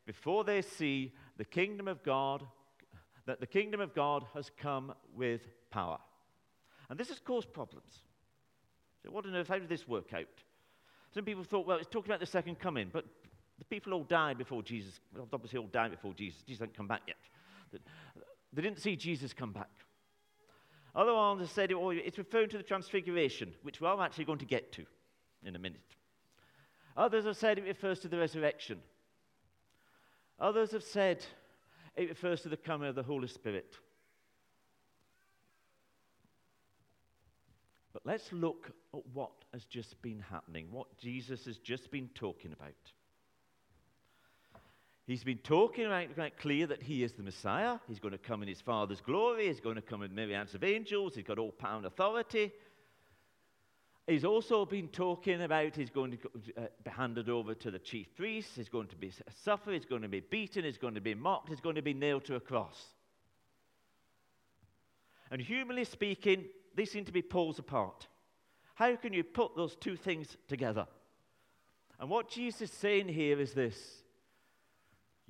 before 0.07 0.43
they 0.43 0.63
see 0.63 1.13
the 1.37 1.45
kingdom 1.45 1.87
of 1.87 2.01
God, 2.01 2.43
that 3.27 3.39
the 3.39 3.45
kingdom 3.45 3.79
of 3.79 3.93
God 3.93 4.25
has 4.33 4.49
come 4.57 4.95
with 5.15 5.41
power. 5.69 5.99
And 6.89 6.99
this 6.99 7.09
has 7.09 7.19
caused 7.19 7.53
problems. 7.53 7.99
So, 9.03 9.11
what 9.11 9.27
on 9.27 9.35
earth, 9.35 9.49
how 9.49 9.59
did 9.59 9.69
this 9.69 9.87
work 9.87 10.11
out? 10.11 10.25
Some 11.13 11.23
people 11.23 11.43
thought, 11.43 11.67
well, 11.67 11.77
it's 11.77 11.87
talking 11.87 12.09
about 12.09 12.19
the 12.19 12.25
second 12.25 12.57
coming, 12.57 12.89
but 12.91 13.05
the 13.59 13.65
people 13.65 13.93
all 13.93 14.05
died 14.05 14.39
before 14.39 14.63
Jesus, 14.63 14.99
obviously 15.31 15.59
all 15.59 15.67
died 15.67 15.91
before 15.91 16.15
Jesus. 16.15 16.41
Jesus 16.41 16.61
hadn't 16.61 16.75
come 16.75 16.87
back 16.87 17.03
yet. 17.05 17.81
They 18.53 18.61
didn't 18.63 18.79
see 18.79 18.95
Jesus 18.95 19.33
come 19.33 19.51
back. 19.51 19.69
Other 20.93 21.13
ones 21.13 21.41
have 21.41 21.49
said 21.49 21.71
oh, 21.71 21.89
it's 21.91 22.17
referring 22.17 22.49
to 22.49 22.57
the 22.57 22.63
transfiguration, 22.63 23.53
which 23.63 23.79
we're 23.79 24.01
actually 24.01 24.25
going 24.25 24.39
to 24.39 24.45
get 24.45 24.71
to 24.73 24.85
in 25.43 25.55
a 25.55 25.59
minute. 25.59 25.79
Others 26.97 27.25
have 27.25 27.37
said 27.37 27.57
it 27.57 27.63
refers 27.63 27.99
to 27.99 28.07
the 28.07 28.17
resurrection. 28.17 28.79
Others 30.39 30.71
have 30.71 30.83
said 30.83 31.23
it 31.95 32.09
refers 32.09 32.41
to 32.41 32.49
the 32.49 32.57
coming 32.57 32.89
of 32.89 32.95
the 32.95 33.03
Holy 33.03 33.27
Spirit. 33.27 33.77
But 37.93 38.03
let's 38.05 38.31
look 38.31 38.71
at 38.93 39.01
what 39.13 39.31
has 39.53 39.65
just 39.65 40.01
been 40.01 40.19
happening, 40.19 40.67
what 40.71 40.97
Jesus 40.97 41.45
has 41.45 41.57
just 41.57 41.91
been 41.91 42.09
talking 42.13 42.53
about. 42.53 42.73
He's 45.07 45.23
been 45.23 45.39
talking 45.39 45.85
about, 45.85 46.13
quite 46.15 46.37
clear 46.37 46.67
that 46.67 46.83
he 46.83 47.03
is 47.03 47.13
the 47.13 47.23
Messiah. 47.23 47.79
He's 47.87 47.99
going 47.99 48.13
to 48.13 48.17
come 48.17 48.41
in 48.43 48.47
his 48.47 48.61
Father's 48.61 49.01
glory. 49.01 49.47
He's 49.47 49.59
going 49.59 49.75
to 49.75 49.81
come 49.81 50.03
in 50.03 50.13
myriads 50.13 50.53
of 50.53 50.63
angels. 50.63 51.15
He's 51.15 51.23
got 51.23 51.39
all 51.39 51.51
power 51.51 51.77
and 51.77 51.85
authority. 51.85 52.53
He's 54.07 54.25
also 54.25 54.65
been 54.65 54.87
talking 54.87 55.41
about 55.41 55.75
he's 55.75 55.89
going 55.89 56.11
to 56.11 56.17
uh, 56.57 56.67
be 56.83 56.91
handed 56.91 57.29
over 57.29 57.53
to 57.55 57.71
the 57.71 57.79
chief 57.79 58.15
priests. 58.15 58.55
He's 58.55 58.69
going 58.69 58.87
to 58.87 58.95
be 58.95 59.11
suffer. 59.43 59.71
He's 59.71 59.85
going 59.85 60.01
to 60.01 60.07
be 60.07 60.19
beaten. 60.19 60.65
He's 60.65 60.77
going 60.77 60.95
to 60.95 61.01
be 61.01 61.15
mocked. 61.15 61.49
He's 61.49 61.61
going 61.61 61.75
to 61.75 61.81
be 61.81 61.93
nailed 61.93 62.25
to 62.25 62.35
a 62.35 62.39
cross. 62.39 62.83
And 65.29 65.41
humanly 65.41 65.85
speaking, 65.85 66.45
these 66.75 66.91
seem 66.91 67.05
to 67.05 67.11
be 67.11 67.21
poles 67.21 67.57
apart. 67.57 68.07
How 68.75 68.95
can 68.95 69.13
you 69.13 69.23
put 69.23 69.55
those 69.55 69.75
two 69.75 69.95
things 69.95 70.35
together? 70.47 70.87
And 71.99 72.09
what 72.09 72.29
Jesus 72.29 72.63
is 72.63 72.71
saying 72.71 73.07
here 73.07 73.39
is 73.39 73.53
this 73.53 74.00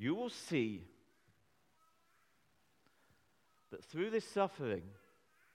you 0.01 0.15
will 0.15 0.31
see 0.31 0.83
that 3.69 3.83
through 3.85 4.09
this 4.09 4.25
suffering, 4.25 4.81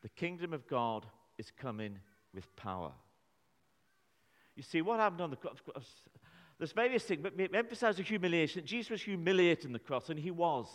the 0.02 0.08
kingdom 0.08 0.52
of 0.52 0.68
God 0.68 1.04
is 1.36 1.50
coming 1.50 1.98
with 2.32 2.54
power. 2.54 2.92
You 4.54 4.62
see, 4.62 4.82
what 4.82 5.00
happened 5.00 5.20
on 5.20 5.30
the 5.30 5.36
cross? 5.36 5.56
There's 6.58 6.70
various 6.70 7.02
things, 7.02 7.20
but 7.22 7.36
we 7.36 7.48
emphasize 7.52 7.96
the 7.96 8.04
humiliation. 8.04 8.64
Jesus 8.64 8.90
was 8.90 9.02
humiliated 9.02 9.72
the 9.72 9.80
cross, 9.80 10.10
and 10.10 10.18
he 10.18 10.30
was. 10.30 10.66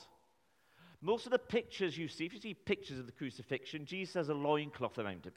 Most 1.00 1.26
of 1.26 1.32
the 1.32 1.40
pictures 1.40 1.98
you 1.98 2.10
see, 2.10 2.26
if 2.26 2.34
you 2.34 2.42
see 2.42 2.54
pictures 2.54 3.00
of 3.00 3.06
the 3.06 3.12
crucifixion, 3.14 3.86
Jesus 3.86 4.14
has 4.16 4.30
a 4.30 4.34
loincloth 4.34 5.00
around 5.00 5.26
him. 5.26 5.34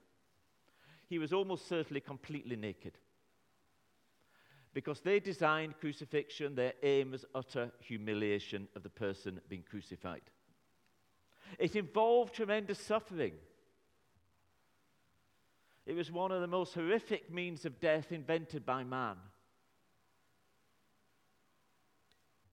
He 1.08 1.20
was 1.20 1.32
almost 1.32 1.68
certainly 1.68 2.00
completely 2.00 2.56
naked 2.56 2.98
because 4.74 5.00
they 5.00 5.20
designed 5.20 5.78
crucifixion, 5.78 6.56
their 6.56 6.74
aim 6.82 7.12
was 7.12 7.24
utter 7.34 7.70
humiliation 7.78 8.66
of 8.74 8.82
the 8.82 8.90
person 8.90 9.40
being 9.48 9.62
crucified. 9.62 10.22
It 11.60 11.76
involved 11.76 12.34
tremendous 12.34 12.80
suffering. 12.80 13.34
It 15.86 15.94
was 15.94 16.10
one 16.10 16.32
of 16.32 16.40
the 16.40 16.48
most 16.48 16.74
horrific 16.74 17.32
means 17.32 17.64
of 17.64 17.78
death 17.78 18.10
invented 18.10 18.66
by 18.66 18.82
man. 18.82 19.16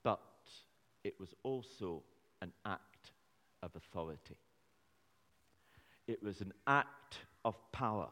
But 0.04 0.22
it 1.04 1.20
was 1.20 1.34
also 1.42 2.04
an 2.42 2.52
act 2.66 3.12
of 3.64 3.76
authority. 3.76 4.38
It 6.08 6.22
was 6.22 6.42
an 6.42 6.54
act 6.68 7.18
of 7.44 7.56
power. 7.72 8.10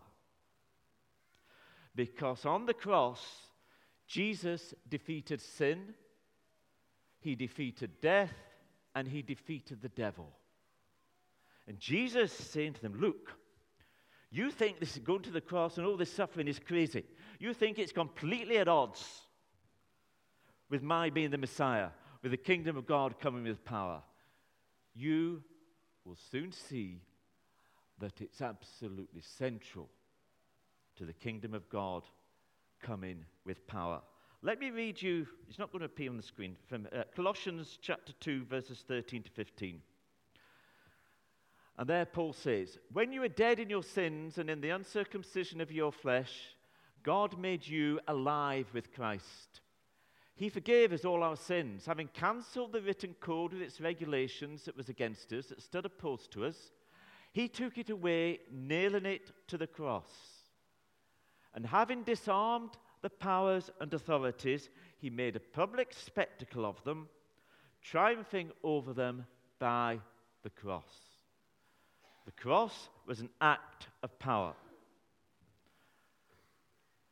Because 1.96 2.46
on 2.46 2.66
the 2.66 2.74
cross, 2.74 3.49
Jesus 4.10 4.74
defeated 4.89 5.39
sin, 5.39 5.94
he 7.20 7.36
defeated 7.36 8.01
death, 8.01 8.34
and 8.96 9.08
he 9.08 9.22
defeated 9.22 9.82
the 9.82 9.89
devil. 9.89 10.34
And 11.68 11.80
Jesus 11.80 12.38
is 12.38 12.48
saying 12.48 12.74
to 12.74 12.82
them, 12.82 13.00
Look, 13.00 13.32
you 14.32 14.50
think 14.50 14.80
this 14.80 14.98
is 14.98 15.04
going 15.04 15.22
to 15.22 15.32
the 15.32 15.39
cross 15.39 15.78
and 15.78 15.86
all 15.86 15.96
this 15.96 16.12
suffering 16.12 16.48
is 16.48 16.58
crazy. 16.60 17.04
You 17.39 17.54
think 17.54 17.78
it's 17.78 17.92
completely 17.92 18.58
at 18.58 18.68
odds 18.68 19.06
with 20.72 20.82
my 20.82 21.12
being 21.12 21.30
the 21.30 21.38
Messiah, 21.38 21.89
with 22.24 22.32
the 22.32 22.38
kingdom 22.38 22.78
of 22.78 22.88
God 22.88 23.20
coming 23.20 23.44
with 23.44 23.63
power. 23.63 24.01
You 24.96 25.44
will 26.04 26.18
soon 26.32 26.51
see 26.51 27.04
that 28.00 28.22
it's 28.22 28.42
absolutely 28.42 29.22
central 29.22 29.88
to 30.96 31.06
the 31.06 31.13
kingdom 31.13 31.54
of 31.54 31.70
God 31.70 32.04
coming 32.81 33.25
with 33.45 33.65
power. 33.67 34.01
Let 34.41 34.59
me 34.59 34.69
read 34.69 35.01
you, 35.01 35.27
it's 35.50 35.59
not 35.59 35.71
going 35.71 35.81
to 35.81 35.86
appear 35.86 36.09
on 36.09 36.17
the 36.17 36.24
screen, 36.24 36.55
from 36.67 36.88
uh, 36.93 37.03
Colossians 37.15 37.77
chapter 37.81 38.13
2, 38.21 38.45
verses 38.45 38.83
13 38.88 39.24
to 39.24 39.31
15. 39.31 39.81
And 41.77 41.89
there 41.89 42.05
Paul 42.05 42.33
says, 42.33 42.77
When 42.91 43.12
you 43.12 43.21
were 43.21 43.27
dead 43.27 43.59
in 43.59 43.69
your 43.69 43.83
sins 43.83 44.38
and 44.38 44.50
in 44.50 44.62
the 44.62 44.69
uncircumcision 44.69 45.62
of 45.62 45.71
your 45.71 45.91
flesh, 45.91 46.55
God 47.03 47.38
made 47.38 47.67
you 47.67 48.00
alive 48.07 48.67
with 48.74 48.93
Christ. 48.93 49.62
He 50.36 50.48
forgave 50.48 50.93
us 50.93 51.03
all 51.03 51.21
our 51.21 51.36
sins, 51.36 51.86
having 51.86 52.07
cancelled 52.07 52.71
the 52.71 52.81
written 52.81 53.13
code 53.19 53.51
with 53.51 53.62
its 53.62 53.81
regulations 53.81 54.63
that 54.63 54.77
was 54.77 54.88
against 54.88 55.33
us, 55.33 55.48
that 55.48 55.62
stood 55.62 55.86
opposed 55.86 56.31
to 56.31 56.45
us. 56.45 56.71
He 57.33 57.50
took 57.50 57.77
it 57.77 57.89
away, 57.89 58.39
nailing 58.50 59.05
it 59.05 59.31
to 59.48 59.57
the 59.57 59.67
cross. 59.67 60.07
And 61.53 61.65
having 61.65 62.03
disarmed 62.03 62.77
the 63.01 63.10
powers 63.10 63.70
and 63.79 63.94
authorities, 63.94 64.70
he 65.00 65.10
made 65.10 65.36
a 65.36 65.39
public 65.39 65.94
spectacle 65.94 66.65
of 66.65 66.84
them, 66.84 67.08
triumphing 67.82 68.51
over 68.63 68.94
them 68.94 69.25
by 69.58 70.00
the 70.44 70.50
cross. 70.50 70.94
The 72.25 72.32
cross 72.32 72.89
was 73.08 73.20
an 73.22 73.29
act 73.41 73.88
of 74.03 74.18
power. 74.20 74.53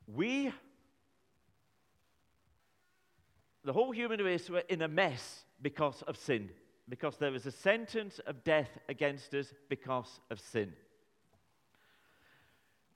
We, 0.06 0.54
the 3.64 3.74
whole 3.74 3.92
human 3.92 4.22
race, 4.22 4.50
were 4.50 4.64
in 4.70 4.82
a 4.82 4.88
mess 4.88 5.44
because 5.62 6.02
of 6.04 6.18
sin, 6.18 6.50
because 6.88 7.18
there 7.18 7.32
was 7.32 7.46
a 7.46 7.52
sentence 7.52 8.20
of 8.28 8.44
death 8.44 8.78
against 8.88 9.34
us 9.34 9.54
because 9.70 10.20
of 10.30 10.40
sin. 10.40 10.72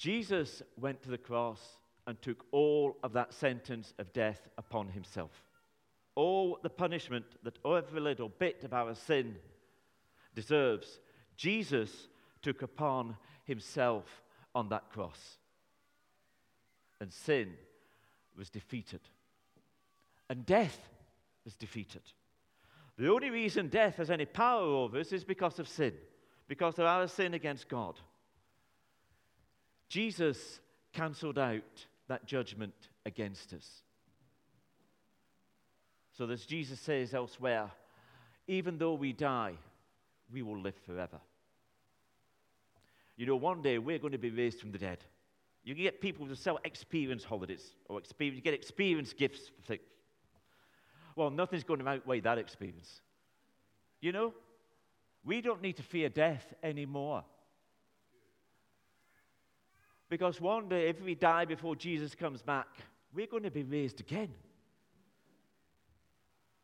Jesus 0.02 0.64
went 0.78 1.04
to 1.04 1.12
the 1.12 1.18
cross 1.20 1.62
and 2.08 2.20
took 2.20 2.44
all 2.50 2.98
of 3.04 3.14
that 3.14 3.36
sentence 3.36 3.94
of 4.00 4.12
death 4.14 4.50
upon 4.58 4.88
himself. 4.88 5.30
All 6.16 6.58
the 6.64 6.72
punishment 6.72 7.26
that 7.44 7.60
every 7.64 8.02
little 8.02 8.30
bit 8.30 8.64
of 8.64 8.74
our 8.74 8.96
sin 8.96 9.36
deserves, 10.34 11.00
Jesus 11.38 12.08
took 12.42 12.64
upon 12.64 13.16
himself 13.44 14.24
on 14.56 14.70
that 14.70 14.90
cross. 14.90 15.38
And 17.00 17.14
sin 17.14 17.54
was 18.36 18.50
defeated. 18.50 19.02
And 20.32 20.48
death 20.48 20.80
was 21.46 21.56
defeated. 21.56 22.02
The 22.98 23.12
only 23.12 23.30
reason 23.30 23.68
death 23.68 23.98
has 23.98 24.10
any 24.10 24.26
power 24.26 24.64
over 24.64 24.98
us 24.98 25.12
is 25.12 25.24
because 25.24 25.60
of 25.60 25.68
sin, 25.68 25.94
because 26.48 26.80
of 26.80 26.86
our 26.86 27.08
sin 27.08 27.36
against 27.36 27.70
God. 27.70 28.00
Jesus 29.92 30.62
cancelled 30.94 31.38
out 31.38 31.86
that 32.08 32.26
judgment 32.26 32.74
against 33.06 33.52
us. 33.52 33.68
So, 36.18 36.30
as 36.30 36.46
Jesus 36.46 36.80
says 36.80 37.14
elsewhere, 37.14 37.70
even 38.48 38.78
though 38.78 38.94
we 38.94 39.12
die, 39.12 39.56
we 40.32 40.44
will 40.44 40.62
live 40.62 40.78
forever. 40.86 41.20
You 43.18 43.26
know, 43.26 43.36
one 43.36 43.62
day 43.62 43.80
we're 43.80 44.00
going 44.00 44.14
to 44.14 44.18
be 44.18 44.30
raised 44.30 44.62
from 44.62 44.72
the 44.72 44.78
dead. 44.78 45.04
You 45.66 45.76
can 45.76 45.84
get 45.84 46.00
people 46.00 46.26
to 46.26 46.38
sell 46.38 46.58
experience 46.64 47.26
holidays 47.26 47.74
or 47.90 48.00
experience, 48.00 48.38
you 48.38 48.44
get 48.44 48.54
experience 48.54 49.12
gifts. 49.12 49.52
Well, 51.18 51.32
nothing's 51.32 51.66
going 51.66 51.82
to 51.82 51.88
outweigh 51.90 52.22
that 52.22 52.38
experience. 52.38 53.02
You 54.00 54.14
know, 54.14 54.34
we 55.26 55.42
don't 55.42 55.62
need 55.62 55.76
to 55.76 55.84
fear 55.84 56.08
death 56.08 56.54
anymore. 56.64 57.26
Because 60.12 60.42
one 60.42 60.68
day, 60.68 60.90
if 60.90 61.02
we 61.02 61.16
die 61.16 61.46
before 61.46 61.74
Jesus 61.74 62.16
comes 62.16 62.42
back, 62.42 62.68
we're 63.14 63.28
going 63.28 63.44
to 63.44 63.50
be 63.50 63.64
raised 63.64 64.02
again. 64.02 64.28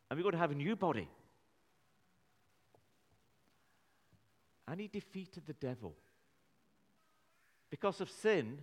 And 0.10 0.20
we're 0.20 0.24
going 0.24 0.34
to 0.34 0.38
have 0.38 0.52
a 0.52 0.56
new 0.56 0.76
body. 0.76 1.08
And 4.68 4.82
he 4.82 4.90
defeated 4.90 5.44
the 5.46 5.54
devil. 5.54 5.96
Because 7.70 8.02
of 8.02 8.12
sin, 8.12 8.60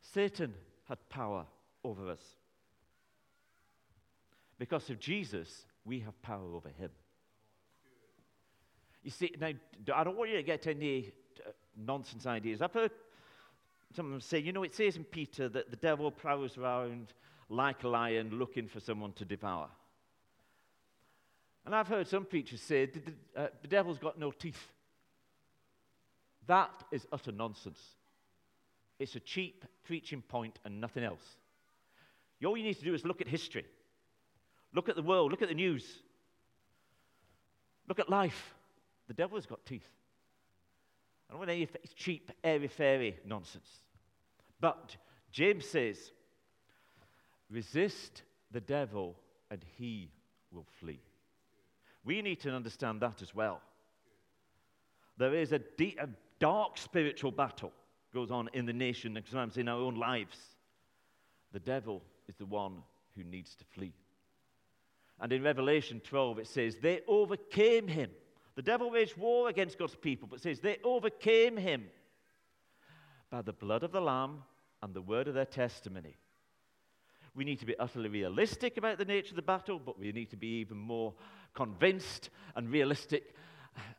Satan 0.00 0.54
had 0.88 0.98
power 1.08 1.46
over 1.84 2.10
us. 2.10 2.22
Because 4.58 4.90
of 4.90 4.98
Jesus, 4.98 5.66
we 5.84 6.00
have 6.00 6.20
power 6.20 6.52
over 6.52 6.68
him. 6.68 6.90
You 9.04 9.12
see, 9.12 9.32
now, 9.38 9.52
I 9.94 10.02
don't 10.02 10.16
want 10.16 10.30
you 10.30 10.36
to 10.36 10.42
get 10.42 10.66
any 10.66 11.12
uh, 11.46 11.50
nonsense 11.76 12.26
ideas. 12.26 12.60
I've 12.60 12.72
heard 12.72 12.90
some 13.94 14.06
of 14.06 14.12
them 14.12 14.20
say, 14.20 14.38
you 14.38 14.52
know, 14.52 14.64
it 14.64 14.74
says 14.74 14.96
in 14.96 15.04
Peter 15.04 15.48
that 15.48 15.70
the 15.70 15.76
devil 15.76 16.10
prowls 16.10 16.58
around 16.58 17.12
like 17.48 17.84
a 17.84 17.88
lion 17.88 18.30
looking 18.38 18.66
for 18.66 18.80
someone 18.80 19.12
to 19.12 19.24
devour. 19.24 19.68
And 21.64 21.74
I've 21.74 21.88
heard 21.88 22.08
some 22.08 22.24
preachers 22.24 22.60
say 22.60 22.86
the, 22.86 23.00
uh, 23.36 23.46
the 23.62 23.68
devil's 23.68 23.98
got 23.98 24.18
no 24.18 24.30
teeth. 24.30 24.68
That 26.46 26.72
is 26.90 27.06
utter 27.12 27.32
nonsense. 27.32 27.80
It's 28.98 29.14
a 29.16 29.20
cheap 29.20 29.64
preaching 29.84 30.22
point 30.22 30.58
and 30.64 30.80
nothing 30.80 31.04
else. 31.04 31.36
All 32.44 32.56
you 32.58 32.62
need 32.62 32.78
to 32.78 32.84
do 32.84 32.92
is 32.92 33.06
look 33.06 33.22
at 33.22 33.28
history, 33.28 33.64
look 34.74 34.90
at 34.90 34.96
the 34.96 35.02
world, 35.02 35.30
look 35.30 35.40
at 35.40 35.48
the 35.48 35.54
news, 35.54 35.86
look 37.88 37.98
at 37.98 38.10
life. 38.10 38.54
The 39.08 39.14
devil 39.14 39.38
has 39.38 39.46
got 39.46 39.64
teeth. 39.64 39.88
I 41.28 41.32
don't 41.32 41.38
want 41.38 41.50
any 41.50 41.66
cheap, 41.96 42.30
airy 42.42 42.68
fairy 42.68 43.18
nonsense. 43.24 43.68
But 44.64 44.96
James 45.30 45.66
says, 45.66 46.10
resist 47.50 48.22
the 48.50 48.62
devil 48.62 49.14
and 49.50 49.62
he 49.76 50.10
will 50.50 50.64
flee. 50.80 51.02
We 52.02 52.22
need 52.22 52.40
to 52.40 52.50
understand 52.50 53.02
that 53.02 53.20
as 53.20 53.34
well. 53.34 53.60
There 55.18 55.34
is 55.34 55.52
a, 55.52 55.58
deep, 55.58 55.98
a 56.00 56.08
dark 56.40 56.78
spiritual 56.78 57.30
battle 57.30 57.72
goes 58.14 58.30
on 58.30 58.48
in 58.54 58.64
the 58.64 58.72
nation 58.72 59.18
and 59.18 59.26
sometimes 59.26 59.58
in 59.58 59.68
our 59.68 59.78
own 59.78 59.96
lives. 59.96 60.38
The 61.52 61.60
devil 61.60 62.00
is 62.26 62.36
the 62.36 62.46
one 62.46 62.78
who 63.14 63.22
needs 63.22 63.54
to 63.56 63.66
flee. 63.66 63.92
And 65.20 65.30
in 65.30 65.42
Revelation 65.42 66.00
12, 66.02 66.38
it 66.38 66.46
says, 66.46 66.78
They 66.80 67.02
overcame 67.06 67.86
him. 67.86 68.08
The 68.54 68.62
devil 68.62 68.90
waged 68.90 69.18
war 69.18 69.50
against 69.50 69.78
God's 69.78 69.96
people, 69.96 70.26
but 70.26 70.40
says, 70.40 70.60
They 70.60 70.78
overcame 70.82 71.58
him 71.58 71.84
by 73.30 73.42
the 73.42 73.52
blood 73.52 73.82
of 73.82 73.92
the 73.92 74.00
Lamb 74.00 74.38
and 74.84 74.92
the 74.92 75.00
word 75.00 75.28
of 75.28 75.34
their 75.34 75.46
testimony. 75.46 76.14
We 77.34 77.44
need 77.44 77.58
to 77.60 77.66
be 77.66 77.76
utterly 77.78 78.10
realistic 78.10 78.76
about 78.76 78.98
the 78.98 79.06
nature 79.06 79.30
of 79.30 79.36
the 79.36 79.42
battle, 79.42 79.80
but 79.84 79.98
we 79.98 80.12
need 80.12 80.28
to 80.30 80.36
be 80.36 80.58
even 80.58 80.76
more 80.76 81.14
convinced 81.54 82.28
and 82.54 82.70
realistic 82.70 83.34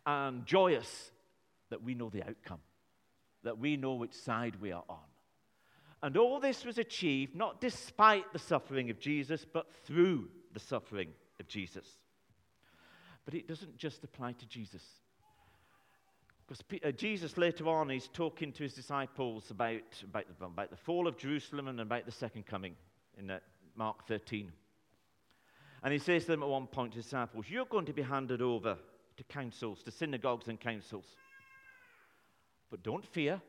and 0.05 0.45
joyous 0.45 1.09
that 1.71 1.81
we 1.81 1.95
know 1.95 2.09
the 2.09 2.21
outcome, 2.21 2.59
that 3.43 3.57
we 3.57 3.77
know 3.77 3.95
which 3.95 4.13
side 4.13 4.61
we 4.61 4.71
are 4.71 4.83
on. 4.87 4.99
And 6.03 6.17
all 6.17 6.39
this 6.39 6.63
was 6.63 6.77
achieved 6.77 7.35
not 7.35 7.59
despite 7.59 8.31
the 8.31 8.37
suffering 8.37 8.91
of 8.91 8.99
Jesus, 8.99 9.43
but 9.43 9.65
through 9.85 10.29
the 10.53 10.59
suffering 10.59 11.09
of 11.39 11.47
Jesus. 11.47 11.87
But 13.25 13.33
it 13.33 13.47
doesn't 13.47 13.75
just 13.75 14.03
apply 14.03 14.33
to 14.33 14.45
Jesus. 14.45 14.83
Because 16.47 16.63
uh, 16.83 16.91
Jesus 16.91 17.37
later 17.37 17.67
on 17.67 17.89
is 17.89 18.07
talking 18.13 18.51
to 18.53 18.63
his 18.63 18.73
disciples 18.73 19.49
about, 19.49 19.81
about, 20.03 20.25
the, 20.27 20.45
about 20.45 20.69
the 20.69 20.77
fall 20.77 21.07
of 21.07 21.17
Jerusalem 21.17 21.67
and 21.67 21.79
about 21.79 22.05
the 22.05 22.11
second 22.11 22.45
coming 22.45 22.75
in 23.17 23.31
Mark 23.75 24.07
13. 24.07 24.51
And 25.83 25.93
he 25.93 25.99
says 25.99 26.25
to 26.25 26.31
them 26.31 26.43
at 26.43 26.49
one 26.49 26.67
point, 26.67 26.93
his 26.93 27.05
disciples, 27.05 27.45
You're 27.49 27.65
going 27.65 27.85
to 27.85 27.93
be 27.93 28.01
handed 28.01 28.41
over 28.41 28.77
to 29.17 29.23
councils, 29.23 29.81
to 29.83 29.91
synagogues 29.91 30.47
and 30.47 30.59
councils. 30.59 31.05
But 32.69 32.83
don't 32.83 33.05
fear, 33.05 33.41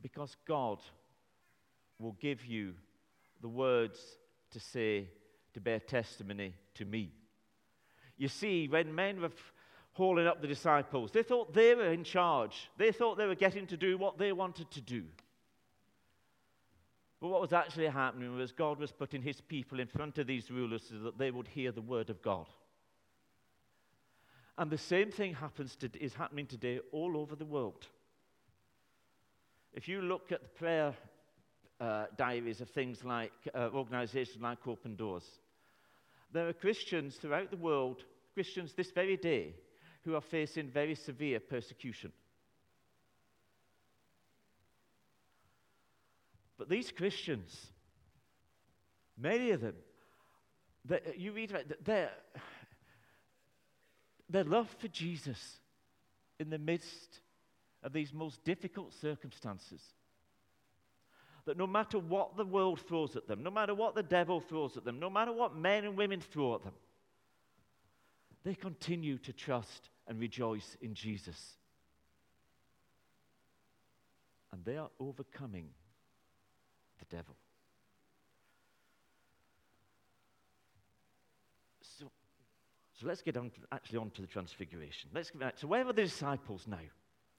because 0.00 0.36
God 0.46 0.78
will 1.98 2.16
give 2.20 2.44
you 2.44 2.74
the 3.40 3.48
words 3.48 3.98
to 4.52 4.60
say, 4.60 5.08
to 5.54 5.60
bear 5.60 5.80
testimony 5.80 6.54
to 6.74 6.84
me. 6.84 7.12
You 8.16 8.28
see, 8.28 8.68
when 8.68 8.94
men 8.94 9.20
were 9.20 9.30
hauling 9.98 10.26
up 10.26 10.40
the 10.40 10.48
disciples, 10.48 11.10
they 11.10 11.22
thought 11.22 11.52
they 11.52 11.74
were 11.74 11.92
in 11.92 12.04
charge. 12.04 12.70
They 12.78 12.92
thought 12.92 13.18
they 13.18 13.26
were 13.26 13.34
getting 13.34 13.66
to 13.66 13.76
do 13.76 13.98
what 13.98 14.16
they 14.16 14.32
wanted 14.32 14.70
to 14.70 14.80
do. 14.80 15.02
But 17.20 17.28
what 17.28 17.40
was 17.40 17.52
actually 17.52 17.88
happening 17.88 18.34
was 18.36 18.52
God 18.52 18.78
was 18.78 18.92
putting 18.92 19.22
his 19.22 19.40
people 19.40 19.80
in 19.80 19.88
front 19.88 20.18
of 20.18 20.28
these 20.28 20.50
rulers 20.50 20.84
so 20.88 20.98
that 21.00 21.18
they 21.18 21.32
would 21.32 21.48
hear 21.48 21.72
the 21.72 21.82
word 21.82 22.10
of 22.10 22.22
God. 22.22 22.46
And 24.56 24.70
the 24.70 24.78
same 24.78 25.10
thing 25.10 25.34
happens 25.34 25.76
to, 25.76 25.90
is 26.00 26.14
happening 26.14 26.46
today 26.46 26.80
all 26.92 27.16
over 27.16 27.34
the 27.34 27.44
world. 27.44 27.86
If 29.72 29.88
you 29.88 30.00
look 30.00 30.32
at 30.32 30.42
the 30.42 30.48
prayer 30.48 30.94
uh, 31.80 32.06
diaries 32.16 32.60
of 32.60 32.70
things 32.70 33.04
like 33.04 33.32
uh, 33.54 33.70
organizations 33.74 34.42
like 34.42 34.66
Open 34.66 34.94
Doors, 34.94 35.24
there 36.32 36.48
are 36.48 36.52
Christians 36.52 37.16
throughout 37.16 37.50
the 37.50 37.56
world, 37.56 38.04
Christians 38.34 38.74
this 38.74 38.92
very 38.92 39.16
day, 39.16 39.54
who 40.08 40.14
are 40.14 40.22
facing 40.22 40.70
very 40.70 40.94
severe 40.94 41.38
persecution. 41.38 42.10
But 46.56 46.70
these 46.70 46.90
Christians, 46.90 47.66
many 49.18 49.50
of 49.50 49.60
them, 49.60 49.74
uh, 50.90 50.96
you 51.14 51.32
read 51.32 51.50
about 51.50 51.64
their, 51.84 52.10
their 54.30 54.44
love 54.44 54.74
for 54.78 54.88
Jesus 54.88 55.58
in 56.40 56.48
the 56.48 56.58
midst 56.58 57.20
of 57.82 57.92
these 57.92 58.14
most 58.14 58.42
difficult 58.44 58.94
circumstances. 58.94 59.82
That 61.44 61.58
no 61.58 61.66
matter 61.66 61.98
what 61.98 62.38
the 62.38 62.46
world 62.46 62.80
throws 62.80 63.14
at 63.14 63.28
them, 63.28 63.42
no 63.42 63.50
matter 63.50 63.74
what 63.74 63.94
the 63.94 64.02
devil 64.02 64.40
throws 64.40 64.78
at 64.78 64.86
them, 64.86 64.98
no 64.98 65.10
matter 65.10 65.34
what 65.34 65.54
men 65.54 65.84
and 65.84 65.98
women 65.98 66.22
throw 66.22 66.54
at 66.54 66.64
them, 66.64 66.74
they 68.42 68.54
continue 68.54 69.18
to 69.18 69.34
trust 69.34 69.90
and 70.08 70.18
rejoice 70.18 70.76
in 70.80 70.94
Jesus. 70.94 71.56
And 74.52 74.64
they 74.64 74.78
are 74.78 74.88
overcoming 74.98 75.68
the 76.98 77.04
devil. 77.16 77.36
So, 81.82 82.10
so 82.98 83.06
let's 83.06 83.20
get 83.20 83.36
on 83.36 83.50
to, 83.50 83.60
actually 83.70 83.98
on 83.98 84.10
to 84.10 84.22
the 84.22 84.26
transfiguration. 84.26 85.10
Let's 85.14 85.30
get 85.30 85.40
back. 85.40 85.58
So 85.58 85.66
where 85.66 85.82
are 85.82 85.92
the 85.92 86.02
disciples 86.02 86.66
now? 86.66 86.78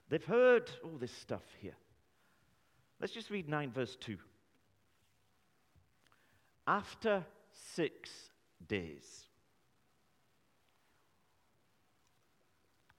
They've 0.08 0.24
heard 0.24 0.70
all 0.84 0.96
this 0.98 1.12
stuff 1.12 1.42
here. 1.60 1.76
Let's 3.00 3.12
just 3.12 3.30
read 3.30 3.48
9 3.48 3.72
verse 3.72 3.96
2. 4.00 4.16
After 6.66 7.24
six 7.74 8.10
days, 8.68 9.24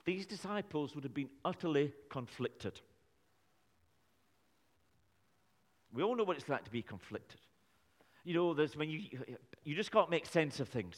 these 0.05 0.25
disciples 0.25 0.95
would 0.95 1.03
have 1.03 1.13
been 1.13 1.29
utterly 1.45 1.93
conflicted. 2.09 2.79
We 5.93 6.03
all 6.03 6.15
know 6.15 6.23
what 6.23 6.37
it's 6.37 6.49
like 6.49 6.63
to 6.63 6.71
be 6.71 6.81
conflicted. 6.81 7.39
You 8.23 8.33
know, 8.33 8.53
there's 8.53 8.75
when 8.75 8.89
you, 8.89 9.01
you 9.63 9.75
just 9.75 9.91
can't 9.91 10.09
make 10.09 10.25
sense 10.25 10.59
of 10.59 10.69
things. 10.69 10.95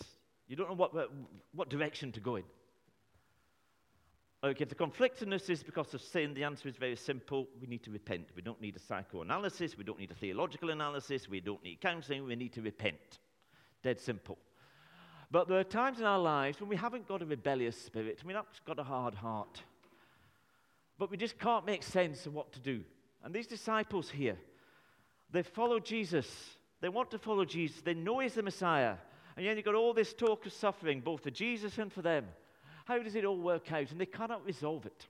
You 0.47 0.55
don't 0.55 0.69
know 0.69 0.75
what, 0.75 0.93
what 1.53 1.69
direction 1.69 2.11
to 2.11 2.19
go 2.19 2.35
in. 2.35 2.43
Okay, 4.43 4.63
if 4.63 4.69
the 4.69 4.75
conflictedness 4.75 5.49
is 5.49 5.63
because 5.63 5.93
of 5.93 6.01
sin, 6.01 6.33
the 6.33 6.43
answer 6.43 6.67
is 6.67 6.75
very 6.75 6.97
simple. 6.97 7.47
We 7.61 7.67
need 7.67 7.81
to 7.83 7.91
repent. 7.91 8.27
We 8.35 8.41
don't 8.41 8.59
need 8.59 8.75
a 8.75 8.79
psychoanalysis. 8.79 9.77
We 9.77 9.85
don't 9.85 9.97
need 9.97 10.11
a 10.11 10.15
theological 10.15 10.69
analysis. 10.69 11.29
We 11.29 11.39
don't 11.39 11.63
need 11.63 11.79
counseling. 11.79 12.25
We 12.25 12.35
need 12.35 12.51
to 12.53 12.61
repent. 12.61 13.19
Dead 13.81 14.01
simple. 14.01 14.37
But 15.33 15.47
there 15.47 15.57
are 15.57 15.63
times 15.63 15.99
in 15.99 16.05
our 16.05 16.19
lives 16.19 16.61
when 16.61 16.69
we 16.69 16.75
haven't 16.75 17.07
got 17.07 17.23
a 17.23 17.25
rebellious 17.25 17.75
spirit, 17.75 18.21
we've 18.23 18.35
not 18.35 18.45
got 18.67 18.77
a 18.77 18.83
hard 18.83 19.15
heart, 19.15 19.63
but 20.99 21.09
we 21.09 21.17
just 21.17 21.39
can't 21.39 21.65
make 21.65 21.81
sense 21.81 22.27
of 22.27 22.35
what 22.35 22.53
to 22.53 22.59
do. 22.59 22.83
And 23.23 23.33
these 23.33 23.47
disciples 23.47 24.11
here, 24.11 24.37
they 25.31 25.41
follow 25.41 25.79
Jesus. 25.79 26.27
They 26.81 26.89
want 26.89 27.09
to 27.09 27.17
follow 27.17 27.45
Jesus. 27.45 27.81
They 27.81 27.95
know 27.95 28.19
he's 28.19 28.35
the 28.35 28.43
Messiah. 28.43 28.93
And 29.35 29.43
yet 29.43 29.55
you've 29.55 29.65
got 29.65 29.73
all 29.73 29.95
this 29.95 30.13
talk 30.13 30.45
of 30.45 30.53
suffering, 30.53 31.01
both 31.01 31.23
for 31.23 31.31
Jesus 31.31 31.79
and 31.79 31.91
for 31.91 32.03
them. 32.03 32.27
How 32.85 32.99
does 32.99 33.15
it 33.15 33.25
all 33.25 33.39
work 33.39 33.71
out? 33.71 33.89
And 33.89 33.99
they 33.99 34.05
cannot 34.05 34.45
resolve 34.45 34.85
it. 34.85 35.07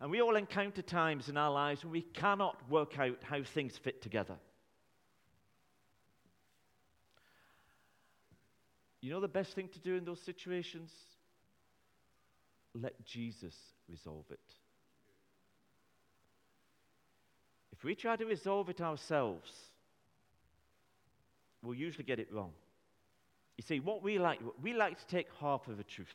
And 0.00 0.10
we 0.10 0.22
all 0.22 0.36
encounter 0.36 0.80
times 0.80 1.28
in 1.28 1.36
our 1.36 1.52
lives 1.52 1.84
when 1.84 1.92
we 1.92 2.00
cannot 2.00 2.56
work 2.70 2.98
out 2.98 3.18
how 3.22 3.42
things 3.42 3.76
fit 3.76 4.00
together. 4.00 4.36
You 9.00 9.10
know 9.12 9.20
the 9.20 9.28
best 9.28 9.54
thing 9.54 9.68
to 9.68 9.78
do 9.78 9.94
in 9.94 10.04
those 10.04 10.20
situations? 10.20 10.90
Let 12.74 13.04
Jesus 13.04 13.54
resolve 13.88 14.24
it. 14.30 14.40
If 17.72 17.84
we 17.84 17.94
try 17.94 18.16
to 18.16 18.26
resolve 18.26 18.68
it 18.70 18.80
ourselves, 18.80 19.50
we'll 21.62 21.74
usually 21.74 22.04
get 22.04 22.18
it 22.18 22.32
wrong. 22.32 22.50
You 23.56 23.62
see, 23.62 23.80
what 23.80 24.02
we 24.02 24.18
like, 24.18 24.40
we 24.62 24.72
like 24.72 24.98
to 24.98 25.06
take 25.06 25.28
half 25.40 25.68
of 25.68 25.76
the 25.76 25.84
truth. 25.84 26.12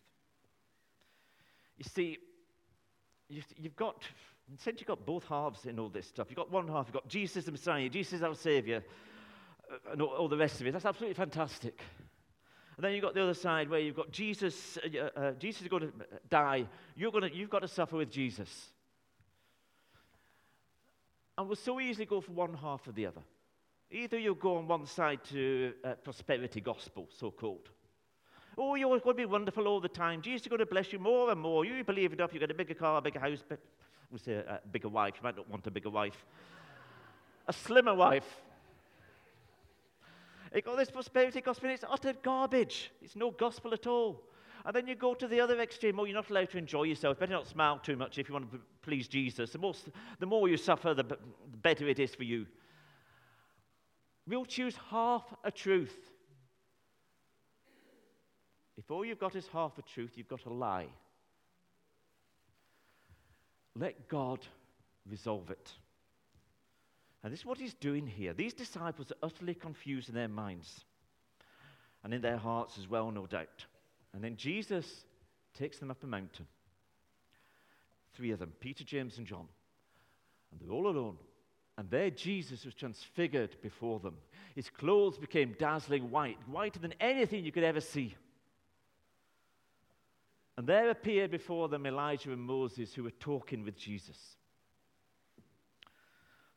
You 1.78 1.86
see, 1.86 2.18
you've 3.30 3.76
got, 3.76 4.04
since 4.60 4.80
you've 4.80 4.88
got 4.88 5.06
both 5.06 5.26
halves 5.26 5.66
in 5.66 5.80
all 5.80 5.90
this 5.90 6.08
stuff, 6.08 6.28
you've 6.30 6.38
got 6.38 6.52
one 6.52 6.68
half, 6.68 6.88
you've 6.88 6.94
got 6.94 7.08
Jesus 7.08 7.46
the 7.46 7.52
Messiah, 7.52 7.90
Jesus 7.90 8.22
our 8.22 8.36
Savior, 8.36 8.84
uh, 9.72 9.92
and 9.92 10.02
all, 10.02 10.10
all 10.10 10.28
the 10.28 10.38
rest 10.38 10.62
of 10.62 10.68
it. 10.68 10.72
That's 10.72 10.86
absolutely 10.86 11.16
fantastic. 11.16 11.80
And 12.76 12.84
then 12.84 12.94
you've 12.94 13.04
got 13.04 13.14
the 13.14 13.24
other 13.24 13.34
side 13.34 13.70
where 13.70 13.80
you've 13.80 13.96
got 13.96 14.12
Jesus, 14.12 14.78
uh, 14.78 15.20
uh, 15.20 15.32
Jesus 15.34 15.64
is 15.64 15.68
going 15.68 15.84
to 15.84 15.94
die. 16.30 16.68
You're 16.96 17.12
going 17.12 17.30
to, 17.30 17.36
you've 17.36 17.50
got 17.50 17.60
to 17.60 17.68
suffer 17.68 17.98
with 17.98 18.10
Jesus. 18.10 18.68
And 21.38 21.48
we'll 21.48 21.56
so 21.56 21.80
easily 21.80 22.06
go 22.06 22.22
for 22.22 22.32
one 22.32 22.54
half 22.54 22.88
or 22.88 22.92
the 22.92 23.06
other. 23.08 23.22
Either 23.92 24.18
you 24.18 24.36
go 24.36 24.58
on 24.58 24.68
one 24.68 24.86
side 24.88 25.20
to 25.30 25.74
uh, 25.84 25.94
prosperity 26.04 26.62
gospel, 26.62 27.08
so 27.16 27.30
called. 27.30 27.70
Oh, 28.58 28.76
you're 28.76 28.90
going 28.90 29.02
to 29.02 29.14
be 29.14 29.26
wonderful 29.26 29.68
all 29.68 29.80
the 29.80 29.88
time. 29.90 30.22
Jesus 30.22 30.42
is 30.42 30.48
going 30.48 30.60
to 30.60 30.66
bless 30.66 30.94
you 30.94 31.00
more 31.00 31.32
and 31.32 31.40
more. 31.40 31.66
You 31.66 31.84
believe 31.84 32.14
enough, 32.14 32.34
you 32.34 32.40
get 32.40 32.52
a 32.52 32.56
bigger 32.56 32.76
car, 32.76 32.98
a 32.98 33.02
bigger 33.02 33.20
house, 33.20 33.44
we 34.12 34.20
say 34.20 34.34
a 34.34 34.60
bigger 34.72 34.90
wife. 34.90 35.16
You 35.18 35.24
might 35.24 35.36
not 35.36 35.50
want 35.50 35.66
a 35.66 35.72
bigger 35.72 35.90
wife. 35.90 36.24
A 37.48 37.54
slimmer 37.54 37.96
wife. 37.96 38.42
You 40.54 40.62
got 40.62 40.78
this 40.78 40.92
prosperity 40.92 41.42
gospel, 41.42 41.72
it's 41.72 41.84
utter 41.90 42.14
garbage. 42.22 42.92
It's 43.02 43.16
no 43.16 43.32
gospel 43.32 43.74
at 43.74 43.88
all. 43.88 44.22
And 44.66 44.76
then 44.76 44.88
you 44.88 44.96
go 44.96 45.14
to 45.14 45.28
the 45.28 45.42
other 45.42 45.60
extreme. 45.60 46.00
Oh, 46.00 46.06
you're 46.06 46.14
not 46.14 46.30
allowed 46.30 46.52
to 46.52 46.58
enjoy 46.58 46.84
yourself. 46.84 47.20
Better 47.20 47.34
not 47.34 47.48
smile 47.48 47.80
too 47.80 47.98
much 47.98 48.18
if 48.18 48.30
you 48.30 48.34
want 48.34 48.52
to 48.52 48.60
please 48.82 49.08
Jesus. 49.08 49.52
The, 49.52 49.58
most, 49.58 49.90
the 50.20 50.26
more 50.26 50.48
you 50.48 50.56
suffer, 50.56 50.94
the, 50.94 51.04
the 51.04 51.18
better 51.62 51.88
it 51.88 52.00
is 52.00 52.16
for 52.16 52.24
you. 52.24 52.46
We'll 54.26 54.46
choose 54.46 54.76
half 54.90 55.24
a 55.44 55.52
truth. 55.52 55.98
If 58.78 58.90
all 58.90 59.04
you've 59.04 59.20
got 59.20 59.36
is 59.36 59.48
half 59.48 59.78
a 59.78 59.82
truth, 59.82 60.12
you've 60.16 60.30
got 60.30 60.46
a 60.46 60.54
lie. 60.54 60.88
Let 63.76 64.08
God 64.08 64.40
resolve 65.10 65.50
it. 65.50 65.74
And 67.24 67.32
this 67.32 67.40
is 67.40 67.46
what 67.46 67.58
he's 67.58 67.74
doing 67.74 68.06
here. 68.06 68.34
These 68.34 68.54
disciples 68.54 69.12
are 69.12 69.28
utterly 69.28 69.56
confused 69.56 70.10
in 70.10 70.16
their 70.16 70.28
minds 70.28 70.84
and 72.04 72.14
in 72.14 72.22
their 72.22 72.38
hearts 72.38 72.78
as 72.78 72.90
well, 72.90 73.12
no 73.12 73.26
doubt. 73.26 73.66
And 74.14 74.24
then 74.24 74.36
Jesus 74.36 75.06
takes 75.58 75.80
them 75.80 75.90
up 75.90 76.04
a 76.04 76.08
mountain. 76.08 76.48
Three 78.14 78.32
of 78.32 78.40
them 78.40 78.54
Peter, 78.60 78.84
James, 78.84 79.18
and 79.18 79.26
John. 79.26 79.48
And 80.52 80.60
they're 80.60 80.76
all 80.76 80.88
alone. 80.88 81.18
And 81.78 81.90
there 81.90 82.12
Jesus 82.12 82.66
was 82.66 82.76
transfigured 82.76 83.56
before 83.62 84.00
them. 84.00 84.18
His 84.54 84.70
clothes 84.70 85.18
became 85.18 85.56
dazzling 85.58 86.12
white, 86.12 86.38
whiter 86.48 86.80
than 86.80 86.94
anything 87.00 87.44
you 87.44 87.52
could 87.52 87.64
ever 87.64 87.82
see. 87.82 88.16
And 90.56 90.68
there 90.68 90.92
appeared 90.92 91.32
before 91.32 91.68
them 91.70 91.88
Elijah 91.88 92.32
and 92.32 92.42
Moses 92.42 92.94
who 92.94 93.04
were 93.04 93.12
talking 93.12 93.64
with 93.64 93.76
Jesus. 93.76 94.18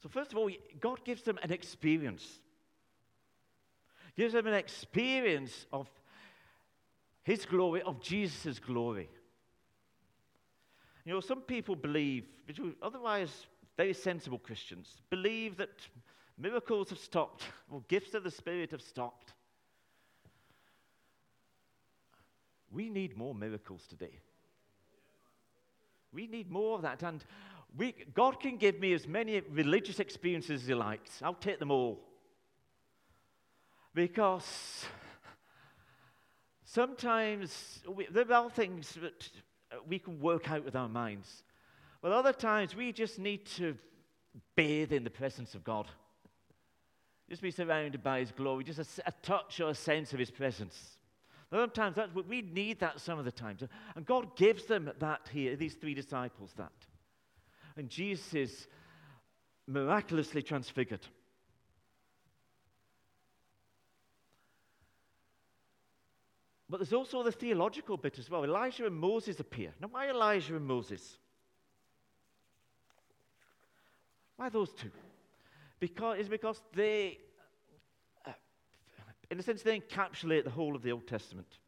So, 0.06 0.10
first 0.10 0.30
of 0.30 0.38
all, 0.38 0.48
God 0.78 1.04
gives 1.04 1.22
them 1.22 1.36
an 1.42 1.50
experience. 1.50 2.38
Gives 4.16 4.34
them 4.34 4.46
an 4.46 4.54
experience 4.54 5.66
of 5.72 5.88
his 7.24 7.44
glory, 7.44 7.82
of 7.82 8.00
Jesus' 8.00 8.60
glory. 8.60 9.10
You 11.04 11.14
know, 11.14 11.18
some 11.18 11.40
people 11.40 11.74
believe, 11.74 12.24
which 12.46 12.60
otherwise 12.80 13.46
very 13.76 13.92
sensible 13.92 14.38
Christians, 14.38 15.02
believe 15.10 15.56
that 15.56 15.70
miracles 16.38 16.90
have 16.90 17.00
stopped, 17.00 17.42
or 17.72 17.82
gifts 17.88 18.14
of 18.14 18.22
the 18.22 18.30
Spirit 18.30 18.70
have 18.70 18.82
stopped. 18.82 19.32
We 22.70 22.90
need 22.90 23.16
more 23.16 23.34
miracles 23.34 23.88
today. 23.88 24.20
We 26.12 26.28
need 26.28 26.48
more 26.48 26.76
of 26.76 26.82
that. 26.82 27.02
And 27.02 27.24
we, 27.76 27.94
God 28.14 28.40
can 28.40 28.56
give 28.56 28.80
me 28.80 28.92
as 28.92 29.06
many 29.06 29.40
religious 29.50 30.00
experiences 30.00 30.62
as 30.62 30.68
He 30.68 30.74
likes. 30.74 31.22
I'll 31.22 31.34
take 31.34 31.58
them 31.58 31.70
all. 31.70 32.00
Because 33.94 34.86
Sometimes 36.76 37.80
we, 37.88 38.06
there 38.10 38.30
are 38.30 38.50
things 38.50 38.98
that 39.00 39.30
we 39.88 39.98
can 39.98 40.20
work 40.20 40.50
out 40.50 40.62
with 40.62 40.76
our 40.76 40.90
minds. 40.90 41.44
But 42.02 42.12
other 42.12 42.34
times 42.34 42.76
we 42.76 42.92
just 42.92 43.18
need 43.18 43.46
to 43.56 43.76
bathe 44.56 44.92
in 44.92 45.02
the 45.02 45.08
presence 45.08 45.54
of 45.54 45.64
God. 45.64 45.86
Just 47.30 47.40
be 47.40 47.50
surrounded 47.50 48.02
by 48.02 48.18
His 48.18 48.30
glory, 48.30 48.62
just 48.64 48.98
a, 48.98 49.08
a 49.08 49.12
touch 49.22 49.60
or 49.60 49.70
a 49.70 49.74
sense 49.74 50.12
of 50.12 50.18
His 50.18 50.30
presence. 50.30 50.98
Sometimes 51.50 51.96
that's 51.96 52.14
what 52.14 52.28
we 52.28 52.42
need 52.42 52.80
that 52.80 53.00
some 53.00 53.18
of 53.18 53.24
the 53.24 53.32
times. 53.32 53.62
And 53.94 54.04
God 54.04 54.36
gives 54.36 54.66
them 54.66 54.90
that 54.98 55.30
here, 55.32 55.56
these 55.56 55.76
three 55.76 55.94
disciples 55.94 56.52
that. 56.58 56.72
And 57.76 57.88
Jesus 57.88 58.34
is 58.34 58.66
miraculously 59.66 60.42
transfigured. 60.42 61.06
But 66.68 66.78
there's 66.78 66.92
also 66.92 67.22
the 67.22 67.32
theological 67.32 67.96
bit 67.96 68.18
as 68.18 68.28
well. 68.28 68.44
Elijah 68.44 68.86
and 68.86 68.96
Moses 68.96 69.38
appear. 69.38 69.72
Now, 69.80 69.88
why 69.88 70.08
Elijah 70.08 70.56
and 70.56 70.66
Moses? 70.66 71.18
Why 74.36 74.48
those 74.48 74.72
two? 74.72 74.90
Because, 75.78 76.18
it's 76.18 76.28
because 76.28 76.60
they, 76.74 77.18
uh, 78.26 78.32
in 79.30 79.38
a 79.38 79.42
sense, 79.42 79.62
they 79.62 79.78
encapsulate 79.78 80.44
the 80.44 80.50
whole 80.50 80.74
of 80.74 80.82
the 80.82 80.90
Old 80.90 81.06
Testament. 81.06 81.58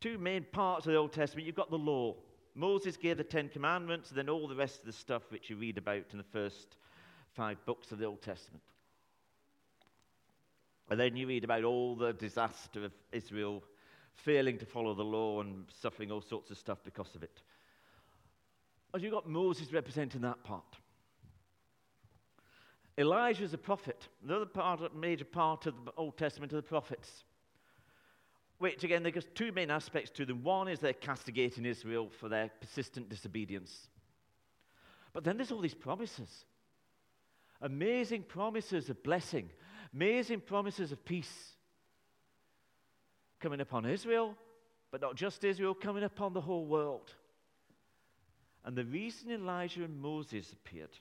Two 0.00 0.18
main 0.18 0.44
parts 0.52 0.86
of 0.86 0.92
the 0.92 0.98
Old 0.98 1.12
Testament 1.12 1.46
you've 1.46 1.56
got 1.56 1.70
the 1.70 1.78
law. 1.78 2.14
Moses 2.54 2.96
gave 2.96 3.16
the 3.16 3.24
Ten 3.24 3.48
Commandments, 3.48 4.10
and 4.10 4.18
then 4.18 4.28
all 4.28 4.46
the 4.46 4.54
rest 4.54 4.80
of 4.80 4.86
the 4.86 4.92
stuff 4.92 5.22
which 5.30 5.48
you 5.48 5.56
read 5.56 5.78
about 5.78 6.04
in 6.12 6.18
the 6.18 6.24
first 6.24 6.76
five 7.34 7.64
books 7.64 7.92
of 7.92 7.98
the 7.98 8.04
Old 8.04 8.20
Testament. 8.20 8.62
And 10.90 11.00
then 11.00 11.16
you 11.16 11.26
read 11.26 11.44
about 11.44 11.64
all 11.64 11.96
the 11.96 12.12
disaster 12.12 12.84
of 12.84 12.92
Israel 13.12 13.62
failing 14.14 14.58
to 14.58 14.66
follow 14.66 14.94
the 14.94 15.02
law 15.02 15.40
and 15.40 15.64
suffering 15.80 16.10
all 16.10 16.20
sorts 16.20 16.50
of 16.50 16.58
stuff 16.58 16.78
because 16.84 17.14
of 17.14 17.22
it. 17.22 17.40
As 18.94 19.02
you've 19.02 19.12
got 19.12 19.26
Moses 19.26 19.72
representing 19.72 20.20
that 20.20 20.44
part. 20.44 20.76
Elijah 22.98 23.44
is 23.44 23.54
a 23.54 23.58
prophet, 23.58 24.08
another 24.22 24.44
part, 24.44 24.94
major 24.94 25.24
part 25.24 25.64
of 25.64 25.74
the 25.86 25.92
Old 25.96 26.18
Testament 26.18 26.52
of 26.52 26.56
the 26.56 26.62
prophets. 26.62 27.24
Which 28.62 28.84
again, 28.84 29.02
there's 29.02 29.26
two 29.34 29.50
main 29.50 29.72
aspects 29.72 30.12
to 30.12 30.24
them. 30.24 30.44
One 30.44 30.68
is 30.68 30.78
they're 30.78 30.92
castigating 30.92 31.66
Israel 31.66 32.08
for 32.20 32.28
their 32.28 32.48
persistent 32.60 33.08
disobedience. 33.08 33.88
But 35.12 35.24
then 35.24 35.36
there's 35.36 35.50
all 35.50 35.60
these 35.60 35.74
promises 35.74 36.44
amazing 37.60 38.22
promises 38.22 38.88
of 38.88 39.02
blessing, 39.02 39.50
amazing 39.92 40.42
promises 40.42 40.92
of 40.92 41.04
peace 41.04 41.56
coming 43.40 43.60
upon 43.60 43.84
Israel, 43.84 44.36
but 44.92 45.00
not 45.00 45.16
just 45.16 45.42
Israel, 45.42 45.74
coming 45.74 46.04
upon 46.04 46.32
the 46.32 46.40
whole 46.40 46.64
world. 46.64 47.10
And 48.64 48.76
the 48.76 48.84
reason 48.84 49.32
Elijah 49.32 49.82
and 49.82 50.00
Moses 50.00 50.52
appeared 50.52 50.96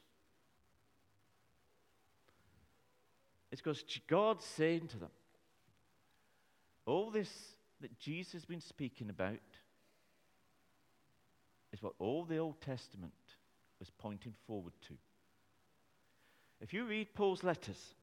is 3.52 3.62
because 3.62 3.84
God's 4.08 4.46
saying 4.46 4.88
to 4.88 4.98
them, 4.98 5.12
all 6.86 7.12
this 7.12 7.30
that 7.82 8.00
Jesus 8.00 8.34
has 8.34 8.46
been 8.46 8.62
speaking 8.62 9.10
about 9.10 9.40
is 11.74 11.82
what 11.82 11.94
all 12.00 12.26
the 12.26 12.38
Old 12.38 12.62
Testament 12.62 13.14
was 13.80 13.90
pointing 13.98 14.34
forward 14.46 14.74
to. 14.88 14.94
If 16.60 16.74
you 16.74 16.86
read 16.86 17.16
Paul's 17.16 17.44
letters, 17.44 17.96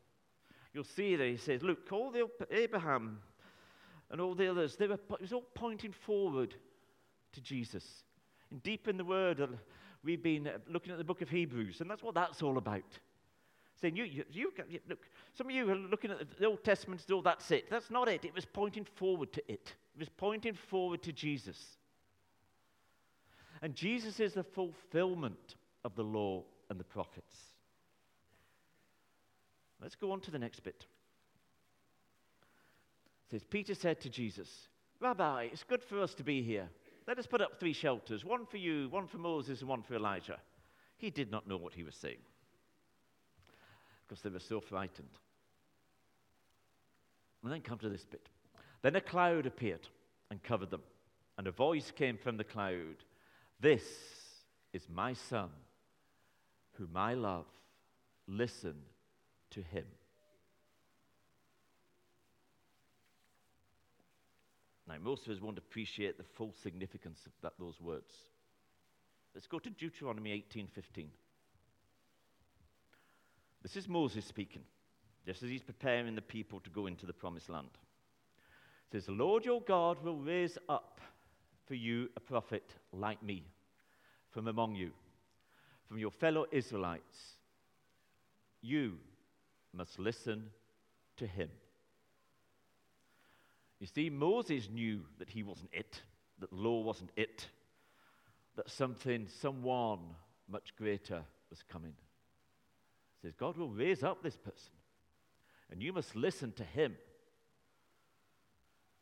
you'll 0.72 0.84
see 0.84 1.16
that 1.16 1.26
he 1.26 1.36
says, 1.36 1.62
Look, 1.62 1.92
all 1.92 2.10
the 2.10 2.28
Abraham 2.50 3.20
and 4.10 4.20
all 4.20 4.34
the 4.34 4.50
others, 4.50 4.76
they 4.76 4.88
were, 4.88 4.94
it 4.94 5.20
was 5.20 5.32
all 5.32 5.46
pointing 5.54 5.92
forward 5.92 6.54
to 7.32 7.40
Jesus. 7.40 7.84
And 8.50 8.62
deep 8.62 8.88
in 8.88 8.96
the 8.96 9.04
Word, 9.04 9.40
uh, 9.40 9.46
we've 10.02 10.22
been 10.22 10.48
uh, 10.48 10.58
looking 10.68 10.92
at 10.92 10.98
the 10.98 11.04
book 11.04 11.22
of 11.22 11.28
Hebrews, 11.28 11.80
and 11.80 11.90
that's 11.90 12.02
what 12.02 12.14
that's 12.14 12.42
all 12.42 12.58
about. 12.58 12.98
Saying, 13.80 13.96
you, 13.96 14.04
you, 14.04 14.24
you, 14.30 14.52
look, 14.88 14.98
some 15.34 15.46
of 15.46 15.52
you 15.52 15.70
are 15.70 15.76
looking 15.76 16.10
at 16.10 16.36
the 16.36 16.46
Old 16.46 16.64
Testament, 16.64 17.04
oh, 17.12 17.22
that's 17.22 17.50
it. 17.52 17.70
That's 17.70 17.90
not 17.90 18.08
it. 18.08 18.24
It 18.24 18.34
was 18.34 18.44
pointing 18.44 18.84
forward 18.84 19.32
to 19.34 19.42
it, 19.50 19.74
it 19.94 19.98
was 19.98 20.08
pointing 20.08 20.54
forward 20.54 21.02
to 21.04 21.12
Jesus. 21.12 21.76
And 23.60 23.74
Jesus 23.74 24.20
is 24.20 24.34
the 24.34 24.44
fulfillment 24.44 25.56
of 25.84 25.96
the 25.96 26.04
law 26.04 26.44
and 26.70 26.78
the 26.78 26.84
prophets. 26.84 27.34
Let's 29.82 29.96
go 29.96 30.12
on 30.12 30.20
to 30.22 30.30
the 30.30 30.38
next 30.38 30.60
bit. 30.60 30.86
It 33.26 33.30
says, 33.32 33.44
Peter 33.44 33.74
said 33.74 34.00
to 34.02 34.08
Jesus, 34.08 34.68
Rabbi, 35.00 35.48
it's 35.52 35.64
good 35.64 35.82
for 35.82 36.00
us 36.00 36.14
to 36.14 36.22
be 36.22 36.40
here. 36.40 36.68
Let 37.08 37.18
us 37.18 37.26
put 37.26 37.40
up 37.40 37.58
three 37.58 37.72
shelters 37.72 38.24
one 38.24 38.46
for 38.46 38.58
you, 38.58 38.88
one 38.90 39.08
for 39.08 39.18
Moses, 39.18 39.60
and 39.60 39.68
one 39.68 39.82
for 39.82 39.94
Elijah. 39.94 40.38
He 40.96 41.10
did 41.10 41.30
not 41.30 41.48
know 41.48 41.56
what 41.56 41.74
he 41.74 41.82
was 41.82 41.96
saying 41.96 42.18
because 44.08 44.22
they 44.22 44.30
were 44.30 44.38
so 44.38 44.60
frightened. 44.60 45.08
And 47.42 47.52
then 47.52 47.60
come 47.60 47.78
to 47.78 47.88
this 47.88 48.04
bit. 48.04 48.28
Then 48.82 48.96
a 48.96 49.00
cloud 49.00 49.46
appeared 49.46 49.86
and 50.30 50.42
covered 50.42 50.70
them, 50.70 50.82
and 51.36 51.46
a 51.46 51.52
voice 51.52 51.92
came 51.94 52.16
from 52.16 52.36
the 52.36 52.44
cloud 52.44 52.96
This 53.60 53.84
is 54.72 54.88
my 54.88 55.12
son, 55.12 55.50
whom 56.72 56.90
I 56.96 57.14
love. 57.14 57.46
Listen 58.26 58.74
to 59.50 59.62
him. 59.62 59.86
Now, 64.86 64.96
most 65.02 65.26
of 65.26 65.32
us 65.32 65.42
won't 65.42 65.58
appreciate 65.58 66.16
the 66.16 66.24
full 66.24 66.54
significance 66.62 67.20
of 67.26 67.32
that, 67.42 67.52
those 67.58 67.80
words. 67.80 68.12
Let's 69.34 69.46
go 69.46 69.58
to 69.58 69.70
Deuteronomy 69.70 70.32
18:15. 70.32 71.08
This 73.62 73.76
is 73.76 73.88
Moses 73.88 74.24
speaking, 74.24 74.62
just 75.26 75.42
as 75.42 75.50
he's 75.50 75.62
preparing 75.62 76.14
the 76.14 76.22
people 76.22 76.60
to 76.60 76.70
go 76.70 76.86
into 76.86 77.06
the 77.06 77.12
promised 77.12 77.48
land. 77.48 77.68
It 78.86 78.92
says, 78.92 79.06
The 79.06 79.12
Lord 79.12 79.44
your 79.44 79.60
God 79.60 80.02
will 80.02 80.16
raise 80.16 80.56
up 80.68 81.00
for 81.66 81.74
you 81.74 82.08
a 82.16 82.20
prophet 82.20 82.64
like 82.92 83.22
me 83.22 83.44
from 84.30 84.48
among 84.48 84.74
you, 84.74 84.90
from 85.86 85.98
your 85.98 86.10
fellow 86.10 86.46
Israelites. 86.52 87.34
You 88.62 88.94
must 89.72 89.98
listen 89.98 90.44
to 91.16 91.26
him. 91.26 91.50
You 93.80 93.86
see, 93.86 94.10
Moses 94.10 94.68
knew 94.72 95.02
that 95.18 95.30
he 95.30 95.42
wasn't 95.42 95.70
it, 95.72 96.00
that 96.40 96.50
the 96.50 96.56
law 96.56 96.82
wasn't 96.82 97.10
it, 97.16 97.46
that 98.56 98.68
something, 98.68 99.28
someone 99.40 100.00
much 100.48 100.74
greater 100.76 101.22
was 101.50 101.62
coming. 101.70 101.94
Says, 103.22 103.34
God 103.34 103.56
will 103.56 103.70
raise 103.70 104.02
up 104.02 104.22
this 104.22 104.36
person, 104.36 104.72
and 105.70 105.82
you 105.82 105.92
must 105.92 106.14
listen 106.14 106.52
to 106.52 106.64
him. 106.64 106.96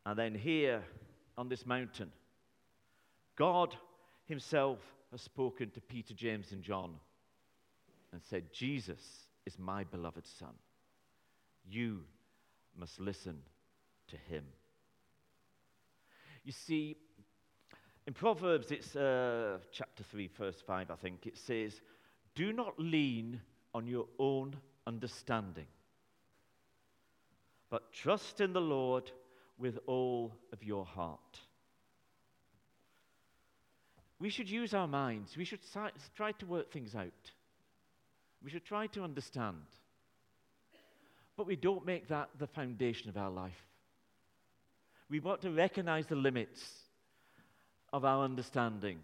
And 0.06 0.18
then 0.18 0.34
here 0.34 0.82
on 1.36 1.48
this 1.48 1.66
mountain, 1.66 2.10
God 3.36 3.76
himself 4.24 4.78
has 5.10 5.20
spoken 5.20 5.70
to 5.70 5.80
Peter, 5.80 6.14
James, 6.14 6.52
and 6.52 6.62
John 6.62 6.94
and 8.12 8.22
said, 8.22 8.52
Jesus 8.52 9.00
is 9.44 9.58
my 9.58 9.84
beloved 9.84 10.26
Son. 10.26 10.54
You 11.68 12.00
must 12.78 13.00
listen 13.00 13.40
to 14.08 14.16
him. 14.16 14.44
You 16.44 16.52
see, 16.52 16.96
in 18.06 18.14
Proverbs, 18.14 18.70
it's 18.70 18.94
uh, 18.94 19.58
chapter 19.72 20.04
3, 20.04 20.28
verse 20.28 20.62
5, 20.64 20.90
I 20.90 20.94
think, 20.94 21.26
it 21.26 21.36
says, 21.36 21.80
Do 22.34 22.52
not 22.52 22.78
lean 22.78 23.40
on 23.76 23.86
your 23.86 24.06
own 24.18 24.56
understanding, 24.86 25.66
but 27.68 27.92
trust 27.92 28.40
in 28.40 28.54
the 28.54 28.60
Lord 28.60 29.10
with 29.58 29.78
all 29.86 30.32
of 30.50 30.64
your 30.64 30.86
heart. 30.86 31.40
We 34.18 34.30
should 34.30 34.48
use 34.48 34.72
our 34.72 34.88
minds. 34.88 35.36
We 35.36 35.44
should 35.44 35.60
try 36.16 36.32
to 36.32 36.46
work 36.46 36.72
things 36.72 36.94
out. 36.94 37.32
We 38.42 38.48
should 38.48 38.64
try 38.64 38.86
to 38.86 39.02
understand. 39.02 39.66
But 41.36 41.46
we 41.46 41.56
don't 41.56 41.84
make 41.84 42.08
that 42.08 42.30
the 42.38 42.46
foundation 42.46 43.10
of 43.10 43.18
our 43.18 43.30
life. 43.30 43.66
We 45.10 45.20
want 45.20 45.42
to 45.42 45.50
recognize 45.50 46.06
the 46.06 46.16
limits 46.16 46.66
of 47.92 48.06
our 48.06 48.24
understanding. 48.24 49.00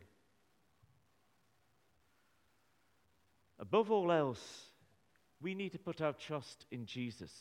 Above 3.62 3.92
all 3.92 4.10
else, 4.10 4.66
we 5.40 5.54
need 5.54 5.70
to 5.70 5.78
put 5.78 6.00
our 6.00 6.12
trust 6.12 6.66
in 6.72 6.84
Jesus. 6.84 7.32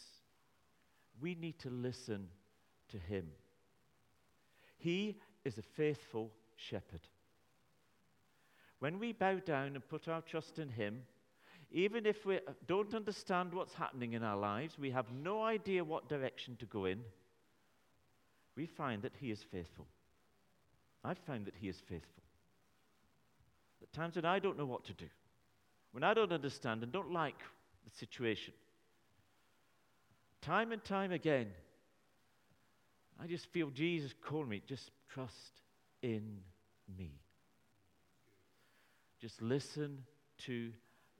We 1.19 1.34
need 1.34 1.57
to 1.60 1.69
listen 1.71 2.27
to 2.89 2.97
him. 2.97 3.25
He 4.77 5.17
is 5.43 5.57
a 5.57 5.63
faithful 5.63 6.31
shepherd. 6.55 7.01
When 8.77 8.99
we 8.99 9.13
bow 9.13 9.39
down 9.39 9.75
and 9.75 9.89
put 9.89 10.07
our 10.07 10.21
trust 10.21 10.60
in 10.60 10.69
him, 10.69 11.01
even 11.71 12.05
if 12.05 12.23
we 12.23 12.39
don't 12.67 12.93
understand 12.93 13.51
what's 13.51 13.73
happening 13.73 14.13
in 14.13 14.23
our 14.23 14.38
lives, 14.38 14.77
we 14.77 14.91
have 14.91 15.12
no 15.12 15.41
idea 15.41 15.84
what 15.84 16.07
direction 16.07 16.55
to 16.57 16.65
go 16.67 16.86
in, 16.86 16.99
we 18.55 18.67
find 18.67 19.01
that 19.01 19.15
He 19.19 19.31
is 19.31 19.41
faithful. 19.41 19.88
I've 21.03 21.17
found 21.17 21.45
that 21.45 21.55
He 21.60 21.67
is 21.67 21.79
faithful. 21.79 22.23
At 23.81 23.91
times 23.91 24.17
when 24.17 24.25
I 24.25 24.38
don't 24.38 24.57
know 24.57 24.67
what 24.67 24.84
to 24.86 24.93
do, 24.93 25.07
when 25.91 26.04
I 26.04 26.13
don't 26.13 26.32
understand 26.32 26.84
and 26.84 26.91
don't 26.91 27.12
like 27.12 27.38
the 27.84 27.91
situation, 27.97 28.54
time 30.41 30.71
and 30.71 30.84
time 30.84 31.12
again, 31.12 31.47
I 33.21 33.27
just 33.27 33.47
feel 33.47 33.69
Jesus 33.69 34.13
calling 34.25 34.49
me, 34.49 34.62
just 34.67 34.89
trust 35.13 35.62
in 36.01 36.39
me. 36.97 37.12
Just 39.19 39.41
listen 39.41 39.99
to 40.45 40.71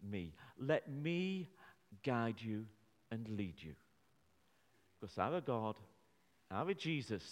me. 0.10 0.34
Let 0.58 0.90
me 0.90 1.50
guide 2.04 2.36
you 2.40 2.66
and 3.12 3.28
lead 3.30 3.56
you. 3.58 3.74
Because 5.00 5.18
our 5.18 5.42
God, 5.42 5.76
our 6.50 6.74
Jesus, 6.74 7.24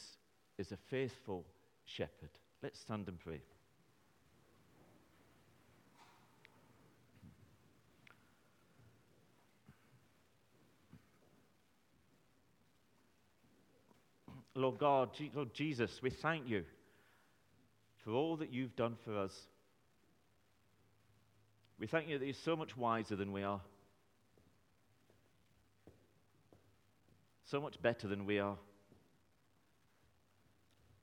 is 0.57 0.71
a 0.71 0.77
faithful 0.89 1.45
shepherd. 1.85 2.29
Let's 2.61 2.79
stand 2.79 3.07
and 3.07 3.19
pray. 3.19 3.41
Lord 14.55 14.79
God, 14.79 15.09
Lord 15.33 15.53
Jesus, 15.53 15.91
we 16.01 16.09
thank 16.09 16.47
you 16.47 16.63
for 18.03 18.11
all 18.11 18.37
that 18.37 18.51
you've 18.51 18.75
done 18.75 18.95
for 19.05 19.17
us. 19.17 19.33
We 21.79 21.87
thank 21.87 22.09
you 22.09 22.17
that 22.19 22.25
you're 22.25 22.33
so 22.43 22.55
much 22.55 22.75
wiser 22.75 23.15
than 23.15 23.31
we 23.31 23.43
are, 23.43 23.61
so 27.45 27.61
much 27.61 27.81
better 27.81 28.07
than 28.07 28.25
we 28.25 28.39
are. 28.39 28.57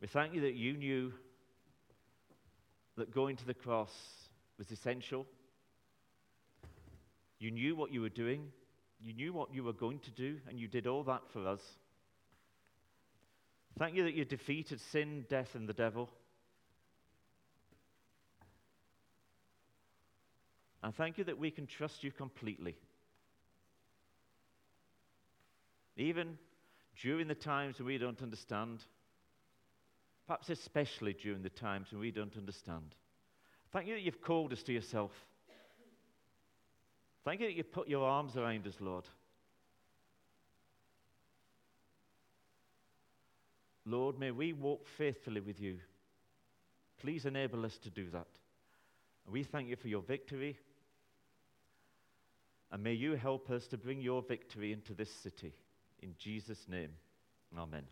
We 0.00 0.08
thank 0.08 0.34
you 0.34 0.42
that 0.42 0.54
you 0.54 0.76
knew 0.76 1.12
that 2.96 3.14
going 3.14 3.36
to 3.36 3.46
the 3.46 3.54
cross 3.54 3.92
was 4.58 4.70
essential. 4.70 5.26
You 7.38 7.50
knew 7.50 7.74
what 7.74 7.92
you 7.92 8.00
were 8.00 8.08
doing, 8.08 8.48
you 9.00 9.14
knew 9.14 9.32
what 9.32 9.54
you 9.54 9.64
were 9.64 9.72
going 9.72 10.00
to 10.00 10.10
do, 10.10 10.36
and 10.48 10.58
you 10.58 10.68
did 10.68 10.86
all 10.86 11.04
that 11.04 11.22
for 11.32 11.46
us. 11.46 11.60
Thank 13.78 13.94
you 13.94 14.04
that 14.04 14.14
you 14.14 14.24
defeated 14.24 14.80
sin, 14.92 15.26
death, 15.28 15.54
and 15.54 15.68
the 15.68 15.74
devil. 15.74 16.08
And 20.82 20.94
thank 20.94 21.18
you 21.18 21.24
that 21.24 21.38
we 21.38 21.50
can 21.50 21.66
trust 21.66 22.02
you 22.02 22.10
completely. 22.10 22.76
Even 25.96 26.38
during 27.02 27.28
the 27.28 27.34
times 27.34 27.78
when 27.78 27.86
we 27.86 27.98
don't 27.98 28.22
understand, 28.22 28.80
perhaps 30.26 30.48
especially 30.48 31.14
during 31.14 31.42
the 31.42 31.50
times 31.50 31.88
when 31.90 32.00
we 32.00 32.10
don't 32.10 32.36
understand. 32.36 32.94
Thank 33.72 33.88
you 33.88 33.94
that 33.94 34.02
you've 34.02 34.22
called 34.22 34.52
us 34.52 34.62
to 34.64 34.72
yourself. 34.72 35.10
Thank 37.24 37.40
you 37.40 37.48
that 37.48 37.56
you've 37.56 37.72
put 37.72 37.88
your 37.88 38.06
arms 38.06 38.36
around 38.36 38.66
us, 38.66 38.76
Lord. 38.80 39.04
Lord, 43.86 44.18
may 44.18 44.32
we 44.32 44.52
walk 44.52 44.84
faithfully 44.98 45.40
with 45.40 45.60
you. 45.60 45.78
Please 47.00 47.24
enable 47.24 47.64
us 47.64 47.78
to 47.78 47.90
do 47.90 48.10
that. 48.10 48.26
And 49.24 49.32
We 49.32 49.44
thank 49.44 49.68
you 49.68 49.76
for 49.76 49.88
your 49.88 50.02
victory. 50.02 50.58
And 52.72 52.82
may 52.82 52.94
you 52.94 53.14
help 53.14 53.48
us 53.50 53.68
to 53.68 53.78
bring 53.78 54.00
your 54.00 54.22
victory 54.22 54.72
into 54.72 54.92
this 54.92 55.10
city. 55.10 55.54
In 56.02 56.14
Jesus' 56.18 56.66
name, 56.68 56.90
amen. 57.56 57.84